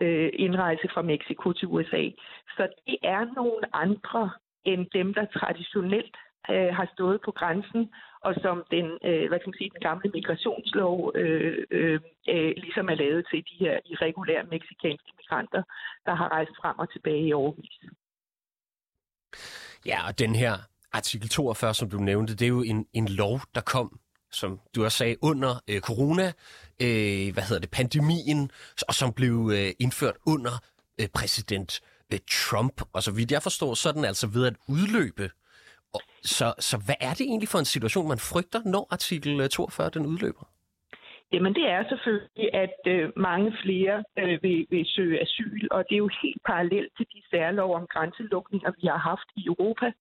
øh, 0.00 0.30
indrejse 0.32 0.88
fra 0.94 1.02
Mexico 1.02 1.52
til 1.52 1.68
USA. 1.68 2.10
Så 2.56 2.68
det 2.86 2.96
er 3.02 3.24
nogle 3.36 3.74
andre 3.76 4.30
end 4.70 4.82
dem, 4.98 5.08
der 5.14 5.24
traditionelt 5.38 6.16
øh, 6.52 6.70
har 6.78 6.88
stået 6.94 7.18
på 7.24 7.30
grænsen, 7.40 7.82
og 8.26 8.32
som 8.44 8.56
den, 8.70 8.86
øh, 9.08 9.24
hvad 9.28 9.38
kan 9.38 9.50
man 9.50 9.58
sige, 9.58 9.70
den 9.74 9.82
gamle 9.88 10.10
migrationslov 10.16 11.12
øh, 11.14 11.64
øh, 11.70 12.00
øh, 12.34 12.52
ligesom 12.64 12.88
er 12.88 12.94
lavet 12.94 13.26
til 13.30 13.40
de 13.50 13.56
her 13.64 13.74
irregulære 13.92 14.44
meksikanske 14.54 15.10
migranter, 15.18 15.62
der 16.06 16.14
har 16.14 16.28
rejst 16.36 16.54
frem 16.60 16.76
og 16.78 16.92
tilbage 16.92 17.26
i 17.26 17.32
årvis. 17.32 17.74
Ja, 19.86 19.98
og 20.08 20.18
den 20.18 20.34
her 20.34 20.54
artikel 20.92 21.28
42, 21.28 21.74
som 21.74 21.90
du 21.90 21.98
nævnte, 21.98 22.32
det 22.36 22.44
er 22.44 22.48
jo 22.48 22.62
en, 22.62 22.86
en 22.92 23.08
lov, 23.08 23.40
der 23.54 23.60
kom, 23.60 24.00
som 24.30 24.60
du 24.74 24.84
også 24.84 24.98
sagde, 24.98 25.16
under 25.22 25.62
øh, 25.70 25.80
corona, 25.80 26.26
øh, 26.82 27.32
hvad 27.34 27.42
hedder 27.48 27.60
det, 27.60 27.70
pandemien, 27.70 28.50
og 28.88 28.94
som 28.94 29.12
blev 29.12 29.50
øh, 29.54 29.70
indført 29.80 30.16
under 30.26 30.54
øh, 31.00 31.08
præsident 31.14 31.80
øh, 32.12 32.18
Trump. 32.30 32.82
Og 32.92 33.02
så 33.02 33.12
vidt 33.16 33.32
jeg 33.32 33.42
forstår, 33.42 33.74
så 33.74 33.88
er 33.88 33.92
den 33.92 34.04
altså 34.04 34.26
ved 34.34 34.46
at 34.46 34.56
udløbe. 34.68 35.30
Og, 35.94 36.00
så, 36.22 36.54
så 36.58 36.76
hvad 36.86 36.98
er 37.00 37.14
det 37.18 37.20
egentlig 37.20 37.48
for 37.48 37.58
en 37.58 37.72
situation, 37.74 38.08
man 38.08 38.18
frygter, 38.18 38.60
når 38.64 38.86
artikel 38.90 39.40
øh, 39.40 39.48
42 39.48 39.90
den 39.90 40.06
udløber? 40.06 40.44
Jamen 41.32 41.54
det 41.54 41.66
er 41.70 41.88
selvfølgelig, 41.88 42.54
at 42.54 42.80
øh, 42.86 43.12
mange 43.16 43.56
flere 43.62 44.04
øh, 44.18 44.42
vil, 44.42 44.66
vil 44.70 44.84
søge 44.86 45.22
asyl, 45.22 45.68
og 45.70 45.84
det 45.88 45.94
er 45.94 46.04
jo 46.06 46.10
helt 46.22 46.42
parallelt 46.46 46.92
til 46.96 47.06
de 47.14 47.22
særlov 47.30 47.74
om 47.74 47.86
grænselukninger, 47.86 48.70
vi 48.80 48.86
har 48.86 48.98
haft 49.10 49.28
i 49.36 49.46
Europa 49.46 49.92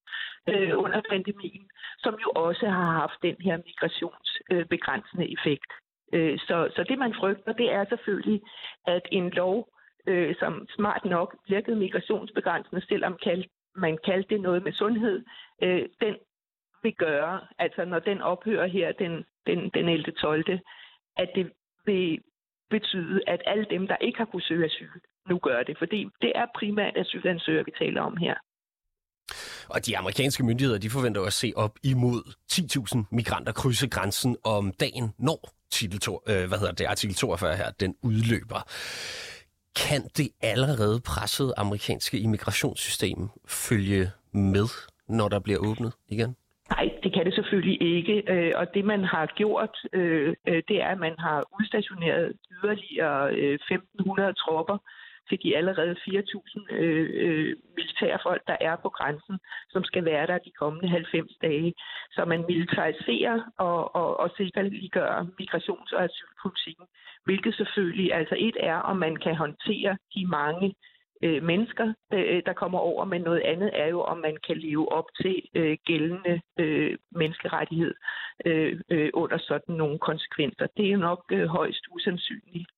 øh, 0.50 0.72
under 0.84 1.02
pandemien, 1.10 1.66
som 2.00 2.14
jo 2.24 2.30
også 2.36 2.66
har 2.70 2.92
haft 3.02 3.18
den 3.22 3.36
her 3.40 3.58
migrationsbegrænsende 3.58 5.26
øh, 5.26 5.34
effekt. 5.38 5.72
Øh, 6.14 6.40
så, 6.40 6.58
så 6.76 6.84
det 6.90 6.98
man 7.00 7.14
frygter, 7.20 7.54
det 7.54 7.74
er 7.74 7.86
selvfølgelig, 7.90 8.42
at 8.88 9.06
en 9.12 9.30
lov, 9.30 9.68
øh, 10.08 10.36
som 10.40 10.68
smart 10.70 11.06
nok 11.06 11.36
virkede 11.48 11.76
migrationsbegrænsende, 11.76 12.86
selvom 12.86 13.18
kaldte, 13.24 13.50
man 13.76 13.98
kaldte 14.06 14.30
det 14.30 14.42
noget 14.42 14.64
med 14.64 14.74
sundhed, 14.74 15.26
øh, 15.64 15.86
den 16.02 16.16
vil 16.84 16.96
gøre, 16.96 17.42
altså 17.60 17.86
når 17.86 18.00
den 18.00 18.22
ophører 18.22 18.68
her 18.68 18.92
den, 18.92 19.26
den, 19.48 19.70
den 19.74 19.90
11. 19.90 20.12
12 20.12 20.60
at 21.18 21.30
det 21.36 21.52
vil 21.86 22.20
betyde, 22.70 23.22
at 23.28 23.42
alle 23.46 23.66
dem, 23.70 23.88
der 23.88 23.98
ikke 24.02 24.18
har 24.18 24.26
kunnet 24.26 24.46
søge 24.46 24.66
asyl, 24.66 25.00
nu 25.30 25.40
gør 25.40 25.64
det. 25.64 25.78
Fordi 25.78 26.08
det 26.22 26.32
er 26.36 26.46
primært 26.56 26.98
asylansøgere, 26.98 27.66
vi 27.66 27.72
taler 27.80 28.02
om 28.02 28.18
her. 28.18 28.36
Og 29.70 29.86
de 29.86 29.98
amerikanske 29.98 30.44
myndigheder 30.46 30.80
de 30.80 30.90
forventer 30.90 31.22
at 31.22 31.34
se 31.34 31.54
op 31.56 31.78
imod 31.84 32.20
10.000 32.52 33.16
migranter 33.16 33.54
krydse 33.54 33.90
grænsen 33.90 34.38
om 34.44 34.72
dagen, 34.72 35.14
når 35.18 35.50
titel 35.72 36.00
to, 36.00 36.22
øh, 36.28 36.48
hvad 36.48 36.58
hedder 36.60 36.74
det, 36.74 36.86
artikel 36.86 37.16
42 37.16 37.56
her, 37.56 37.72
den 37.72 37.96
udløber. 38.02 38.62
Kan 39.86 40.02
det 40.18 40.30
allerede 40.42 40.98
pressede 41.12 41.54
amerikanske 41.58 42.18
immigrationssystem 42.20 43.18
følge 43.68 44.04
med, 44.34 44.70
når 45.18 45.28
der 45.28 45.40
bliver 45.40 45.60
åbnet 45.70 45.94
igen? 46.10 46.36
Nej, 46.70 46.90
det 47.04 47.14
kan 47.14 47.26
det 47.26 47.34
selvfølgelig 47.34 47.78
ikke. 47.96 48.16
Øh, 48.34 48.54
og 48.56 48.66
det, 48.74 48.86
man 48.86 49.04
har 49.04 49.26
gjort, 49.36 49.76
øh, 49.94 50.36
øh, 50.48 50.64
det 50.68 50.78
er, 50.82 50.88
at 50.88 51.00
man 51.00 51.16
har 51.20 51.40
udstationeret 51.60 52.34
yderligere 52.52 53.22
1.500 53.56 54.34
tropper 54.44 54.78
til 55.30 55.38
de 55.44 55.58
allerede 55.58 55.96
4.000 55.96 56.74
øh, 56.74 57.10
øh, 57.14 57.56
militærfolk, 57.78 58.42
der 58.48 58.58
er 58.62 58.76
på 58.76 58.90
grænsen, 58.90 59.40
som 59.70 59.84
skal 59.84 60.06
være 60.06 60.28
der 60.28 60.38
de 60.38 60.52
kommende 60.60 60.90
90 60.90 61.32
dage. 61.42 61.74
Så 62.12 62.26
man 62.26 62.46
militariserer 62.48 63.42
og, 63.58 63.96
og, 63.96 64.20
og 64.20 64.30
sikkerliggør 64.38 65.26
migrations- 65.42 65.96
og 65.96 66.04
asylpolitikken, 66.04 66.86
hvilket 67.26 67.56
selvfølgelig, 67.56 68.14
altså 68.14 68.36
et 68.38 68.58
er, 68.60 68.76
om 68.76 68.98
man 68.98 69.16
kan 69.16 69.36
håndtere 69.36 69.98
de 70.16 70.26
mange 70.26 70.76
øh, 71.24 71.44
mennesker, 71.44 71.94
øh, 72.14 72.42
der 72.46 72.54
kommer 72.54 72.80
over, 72.80 73.06
men 73.06 73.22
noget 73.22 73.42
andet 73.42 73.72
er 73.74 73.88
jo, 73.88 74.02
om 74.02 74.18
man 74.18 74.38
kan 74.48 74.58
leve 74.58 74.92
op 74.92 75.06
til 75.22 75.36
øh, 75.56 75.78
gældende 75.86 76.42
øh, 76.60 76.98
menneskerettighed 77.12 77.94
øh, 78.46 78.80
øh, 78.90 79.10
under 79.14 79.38
sådan 79.38 79.76
nogle 79.76 80.00
konsekvenser. 80.00 80.68
Det 80.78 80.86
er 80.86 80.92
jo 80.92 80.98
nok 80.98 81.24
øh, 81.32 81.48
højst 81.48 81.84
usandsynligt. 81.92 82.70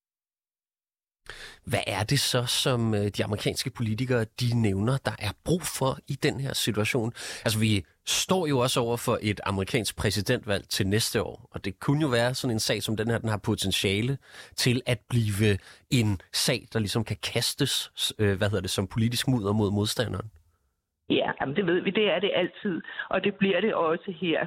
Hvad 1.65 1.83
er 1.87 2.03
det 2.03 2.19
så, 2.19 2.45
som 2.45 2.93
øh, 2.93 3.07
de 3.17 3.23
amerikanske 3.23 3.69
politikere 3.69 4.25
de 4.41 4.61
nævner, 4.61 4.97
der 5.05 5.15
er 5.19 5.31
brug 5.45 5.61
for 5.61 5.97
i 6.07 6.13
den 6.13 6.39
her 6.39 6.53
situation? 6.53 7.13
Altså 7.45 7.59
vi 7.59 7.85
står 8.05 8.47
jo 8.47 8.59
også 8.59 8.79
over 8.79 8.97
for 8.97 9.17
et 9.21 9.39
amerikansk 9.45 9.97
præsidentvalg 9.97 10.69
til 10.69 10.87
næste 10.87 11.23
år, 11.23 11.47
og 11.51 11.65
det 11.65 11.79
kunne 11.79 12.01
jo 12.01 12.07
være 12.07 12.33
sådan 12.33 12.55
en 12.55 12.59
sag 12.59 12.83
som 12.83 12.97
den 12.97 13.07
her, 13.09 13.17
den 13.17 13.29
har 13.29 13.37
potentiale 13.37 14.17
til 14.55 14.81
at 14.85 14.99
blive 15.09 15.57
en 15.91 16.21
sag, 16.33 16.67
der 16.73 16.79
ligesom 16.79 17.03
kan 17.03 17.17
kastes, 17.33 17.91
øh, 18.19 18.37
hvad 18.37 18.49
hedder 18.49 18.61
det, 18.61 18.69
som 18.69 18.87
politisk 18.87 19.27
mudder 19.27 19.53
mod 19.53 19.71
modstanderen. 19.71 20.29
Ja, 21.09 21.31
jamen 21.41 21.55
det 21.55 21.65
ved 21.65 21.81
vi, 21.81 21.89
det 21.89 22.07
er 22.09 22.19
det 22.19 22.31
altid, 22.35 22.81
og 23.09 23.23
det 23.23 23.35
bliver 23.35 23.61
det 23.61 23.73
også 23.73 24.13
her. 24.21 24.45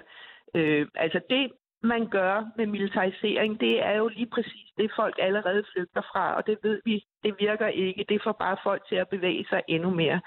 Øh, 0.54 0.86
altså 0.94 1.20
det, 1.30 1.50
man 1.82 2.08
gør 2.08 2.50
med 2.56 2.66
militarisering, 2.66 3.60
det 3.60 3.86
er 3.86 3.96
jo 3.96 4.08
lige 4.08 4.26
præcis 4.26 4.68
det, 4.78 4.90
folk 4.96 5.16
allerede 5.18 5.64
flygter 5.72 6.02
fra, 6.12 6.36
og 6.36 6.46
det 6.46 6.58
ved 6.62 6.80
vi, 6.84 7.04
det 7.24 7.34
virker 7.38 7.66
ikke. 7.66 8.04
Det 8.08 8.22
får 8.24 8.32
bare 8.32 8.56
folk 8.62 8.82
til 8.88 8.96
at 8.96 9.08
bevæge 9.08 9.46
sig 9.48 9.62
endnu 9.68 9.90
mere. 9.90 10.20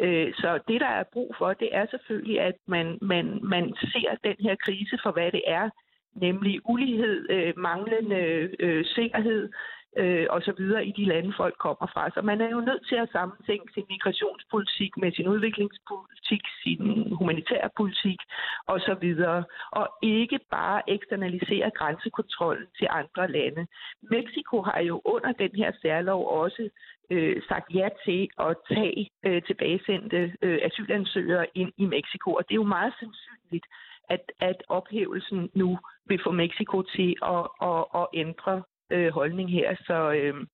Øh, 0.00 0.34
så 0.34 0.58
det, 0.68 0.80
der 0.80 0.92
er 1.00 1.04
brug 1.12 1.34
for, 1.38 1.52
det 1.52 1.68
er 1.72 1.86
selvfølgelig, 1.90 2.40
at 2.40 2.54
man, 2.66 2.98
man, 3.02 3.40
man 3.42 3.74
ser 3.92 4.10
den 4.24 4.36
her 4.40 4.54
krise 4.64 4.98
for, 5.02 5.10
hvad 5.12 5.32
det 5.32 5.42
er, 5.46 5.70
nemlig 6.14 6.60
ulighed, 6.64 7.30
øh, 7.30 7.52
manglende 7.56 8.50
øh, 8.60 8.84
sikkerhed, 8.84 9.52
øh, 9.96 10.26
og 10.30 10.42
så 10.42 10.52
videre 10.58 10.86
i 10.86 10.92
de 10.92 11.04
lande, 11.04 11.32
folk 11.36 11.56
kommer 11.58 11.86
fra. 11.94 12.10
Så 12.10 12.22
man 12.22 12.40
er 12.40 12.50
jo 12.50 12.60
nødt 12.60 12.86
til 12.88 12.96
at 12.96 13.08
sammentænke 13.12 13.72
sin 13.74 13.84
migrationspolitik 13.88 14.96
med 14.96 15.12
sin 15.12 15.28
udviklingspolitik, 15.28 16.42
sin 16.62 17.12
humanitære 17.18 17.70
politik 17.76 18.18
og 18.66 18.80
så 18.80 18.94
videre, 19.00 19.44
og 19.72 19.88
ikke 20.02 20.38
bare 20.50 20.90
eksternalisere 20.90 21.70
grænsekontrollen 21.70 22.66
til 22.78 22.88
andre 22.90 23.30
lande. 23.30 23.66
Mexico 24.02 24.62
har 24.62 24.80
jo 24.80 25.00
under 25.04 25.32
den 25.32 25.50
her 25.54 25.70
særlov 25.82 26.28
også 26.42 26.68
øh, 27.10 27.42
sagt 27.48 27.74
ja 27.74 27.88
til 28.04 28.28
at 28.38 28.56
tage 28.68 29.10
øh, 29.26 29.42
tilbagesendte 29.42 30.32
øh, 30.42 30.58
asylansøgere 30.62 31.46
ind 31.54 31.72
i 31.76 31.86
Mexico, 31.86 32.32
og 32.32 32.42
det 32.48 32.54
er 32.54 32.62
jo 32.64 32.74
meget 32.78 32.92
sandsynligt, 33.00 33.66
at, 34.10 34.32
at 34.40 34.62
ophævelsen 34.68 35.50
nu 35.54 35.78
vil 36.06 36.20
få 36.24 36.30
Mexico 36.30 36.82
til 36.82 37.14
at, 37.22 37.44
at, 37.62 37.84
at 37.94 38.06
ændre 38.14 38.62
øh, 38.90 39.12
holdning 39.12 39.50
her. 39.50 39.76
Så 39.86 40.12
øhm, 40.12 40.48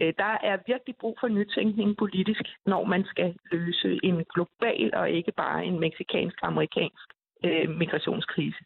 øh, 0.00 0.12
der 0.18 0.38
er 0.50 0.56
virkelig 0.66 0.96
brug 1.00 1.16
for 1.20 1.28
nytænkning 1.28 1.96
politisk, 1.96 2.42
når 2.66 2.84
man 2.84 3.04
skal 3.04 3.36
løse 3.52 4.00
en 4.02 4.24
global 4.34 4.94
og 4.94 5.10
ikke 5.10 5.32
bare 5.32 5.64
en 5.64 5.80
meksikansk-amerikansk 5.80 7.06
øh, 7.44 7.68
migrationskrise. 7.68 8.58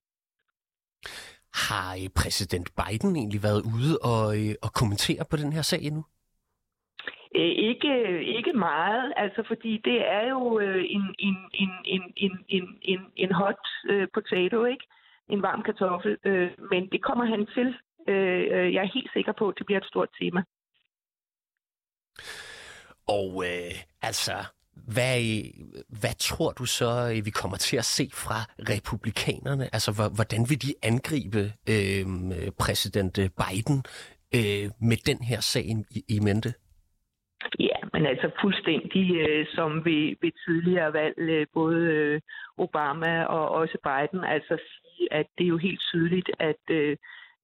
Har 1.55 1.95
øh, 1.95 2.09
præsident 2.17 2.69
Biden 2.79 3.17
egentlig 3.17 3.43
været 3.43 3.63
ude 3.75 3.95
og, 4.13 4.27
øh, 4.41 4.55
og 4.63 4.71
kommentere 4.81 5.25
på 5.31 5.37
den 5.37 5.53
her 5.53 5.63
sag 5.63 5.83
endnu? 5.83 6.05
Øh, 7.35 7.53
ikke, 7.71 7.93
ikke 8.39 8.53
meget, 8.53 9.13
altså 9.17 9.43
fordi 9.47 9.81
det 9.85 9.99
er 10.09 10.29
jo 10.29 10.59
en, 10.59 11.15
en, 11.19 11.37
en, 11.55 11.71
en, 11.85 12.03
en, 12.49 12.79
en, 12.83 13.01
en 13.17 13.33
hot 13.33 13.63
potato, 14.15 14.65
ikke? 14.65 14.85
En 15.29 15.43
varm 15.43 15.63
kartoffel, 15.63 16.17
men 16.71 16.89
det 16.93 17.03
kommer 17.03 17.25
han 17.25 17.47
til 17.47 17.75
Øh, 18.09 18.43
øh, 18.55 18.75
jeg 18.75 18.83
er 18.83 18.95
helt 18.95 19.11
sikker 19.13 19.33
på, 19.39 19.49
at 19.49 19.55
det 19.59 19.67
bliver 19.67 19.81
et 19.81 19.87
stort 19.93 20.09
tema. 20.21 20.43
Og 23.09 23.45
øh, 23.47 23.75
altså, 24.03 24.37
hvad, 24.95 25.21
hvad 26.01 26.15
tror 26.19 26.53
du 26.53 26.65
så, 26.65 27.21
vi 27.25 27.31
kommer 27.31 27.57
til 27.57 27.77
at 27.77 27.85
se 27.85 28.11
fra 28.13 28.39
republikanerne? 28.73 29.65
Altså, 29.73 29.91
hvordan 30.17 30.43
vil 30.49 30.63
de 30.63 30.75
angribe 30.83 31.43
øh, 31.75 32.05
præsident 32.59 33.15
Biden 33.15 33.79
øh, 34.35 34.67
med 34.91 34.99
den 35.11 35.19
her 35.31 35.41
sag 35.41 35.65
i, 35.65 36.03
i 36.09 36.21
mente? 36.21 36.55
Ja, 37.59 37.79
men 37.93 38.07
altså 38.07 38.31
fuldstændig 38.41 39.17
øh, 39.17 39.47
som 39.57 39.85
ved, 39.85 40.17
ved 40.23 40.33
tidligere 40.47 40.93
valg, 40.93 41.19
øh, 41.19 41.47
både 41.55 41.81
øh, 41.81 42.21
Obama 42.59 43.25
og 43.25 43.49
også 43.51 43.79
Biden, 43.89 44.25
altså 44.25 44.59
sige, 44.71 45.13
at 45.13 45.27
det 45.39 45.45
er 45.45 45.49
jo 45.49 45.59
helt 45.59 45.81
tydeligt, 45.81 46.31
at 46.39 46.63
øh, 46.71 46.97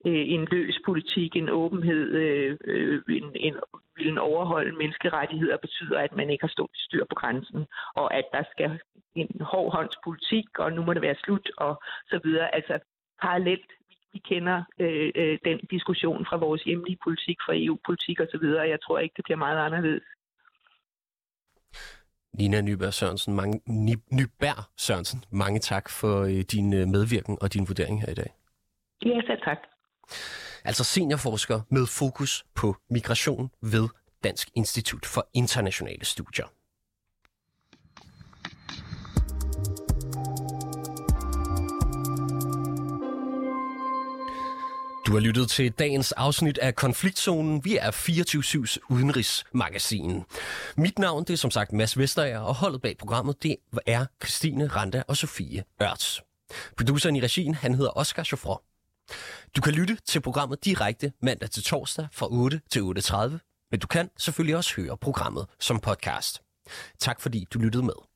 øh 0.06 0.24
en 0.34 0.44
løs 0.50 0.78
politik, 0.84 1.36
en 1.36 1.48
åbenhed, 1.48 2.04
øh, 2.22 2.56
øh, 2.64 3.02
en, 3.08 3.24
en, 3.34 3.54
vil 3.96 4.08
en 4.08 4.18
overholde 4.18 4.76
menneskerettigheder, 4.76 5.56
betyder, 5.56 5.98
at 5.98 6.16
man 6.16 6.30
ikke 6.30 6.42
har 6.42 6.54
stået 6.56 6.70
styr 6.74 7.04
på 7.04 7.14
grænsen, 7.14 7.66
og 7.94 8.14
at 8.14 8.24
der 8.32 8.42
skal 8.52 8.80
en 9.14 9.40
hård 9.40 9.72
håndspolitik, 9.76 10.58
og 10.58 10.72
nu 10.72 10.84
må 10.84 10.94
det 10.94 11.02
være 11.02 11.22
slut, 11.24 11.50
og 11.56 11.82
så 12.10 12.20
videre. 12.24 12.54
Altså 12.54 12.78
parallelt 13.22 13.70
vi 14.12 14.18
kender 14.18 14.62
øh, 14.78 15.10
øh, 15.14 15.38
den 15.44 15.58
diskussion 15.70 16.26
fra 16.28 16.36
vores 16.36 16.62
hjemlige 16.62 16.98
politik, 17.04 17.38
fra 17.46 17.52
EU-politik 17.56 18.20
osv., 18.20 18.46
og 18.62 18.68
jeg 18.68 18.78
tror 18.80 18.98
ikke, 18.98 19.14
det 19.16 19.24
bliver 19.24 19.38
meget 19.38 19.58
anderledes. 19.66 20.02
Nina 22.38 22.60
Nyberg 22.60 22.92
Sørensen, 22.92 23.34
mange, 23.34 23.60
Nyberg 24.18 24.60
Sørensen, 24.76 25.24
mange 25.30 25.58
tak 25.58 25.90
for 26.00 26.22
øh, 26.22 26.42
din 26.54 26.74
øh, 26.74 26.86
medvirken 26.94 27.38
og 27.40 27.54
din 27.54 27.64
vurdering 27.68 28.00
her 28.02 28.10
i 28.10 28.14
dag. 28.14 28.30
Ja, 29.04 29.20
selv 29.26 29.42
tak. 29.44 29.73
Altså 30.64 30.84
seniorforsker 30.84 31.60
med 31.70 31.86
fokus 31.86 32.44
på 32.54 32.76
migration 32.90 33.50
ved 33.62 33.88
Dansk 34.24 34.50
Institut 34.54 35.06
for 35.06 35.28
Internationale 35.34 36.04
Studier. 36.04 36.46
Du 45.06 45.12
har 45.12 45.20
lyttet 45.20 45.50
til 45.50 45.72
dagens 45.72 46.12
afsnit 46.12 46.58
af 46.58 46.74
Konfliktzonen. 46.74 47.64
Vi 47.64 47.76
er 47.76 47.90
24-7's 47.90 48.78
udenrigsmagasin. 48.90 50.22
Mit 50.76 50.98
navn 50.98 51.24
det 51.24 51.32
er 51.32 51.36
som 51.36 51.50
sagt 51.50 51.72
Mads 51.72 51.98
Vesterager, 51.98 52.38
og 52.38 52.54
holdet 52.54 52.82
bag 52.82 52.98
programmet 52.98 53.42
det 53.42 53.56
er 53.86 54.06
Christine 54.22 54.66
Randa 54.66 55.02
og 55.08 55.16
Sofie 55.16 55.64
Ørts. 55.82 56.22
Produceren 56.76 57.16
i 57.16 57.20
regien 57.20 57.54
han 57.54 57.74
hedder 57.74 57.98
Oscar 57.98 58.22
Chauffrot. 58.22 58.60
Du 59.56 59.60
kan 59.60 59.72
lytte 59.72 59.96
til 60.06 60.20
programmet 60.20 60.64
direkte 60.64 61.12
mandag 61.22 61.50
til 61.50 61.62
torsdag 61.62 62.08
fra 62.12 62.26
8 62.30 62.60
til 62.70 62.80
8.30, 62.80 63.68
men 63.70 63.80
du 63.80 63.86
kan 63.86 64.10
selvfølgelig 64.18 64.56
også 64.56 64.74
høre 64.76 64.96
programmet 64.96 65.46
som 65.60 65.80
podcast. 65.80 66.42
Tak 67.00 67.20
fordi 67.20 67.46
du 67.54 67.58
lyttede 67.58 67.82
med. 67.82 68.13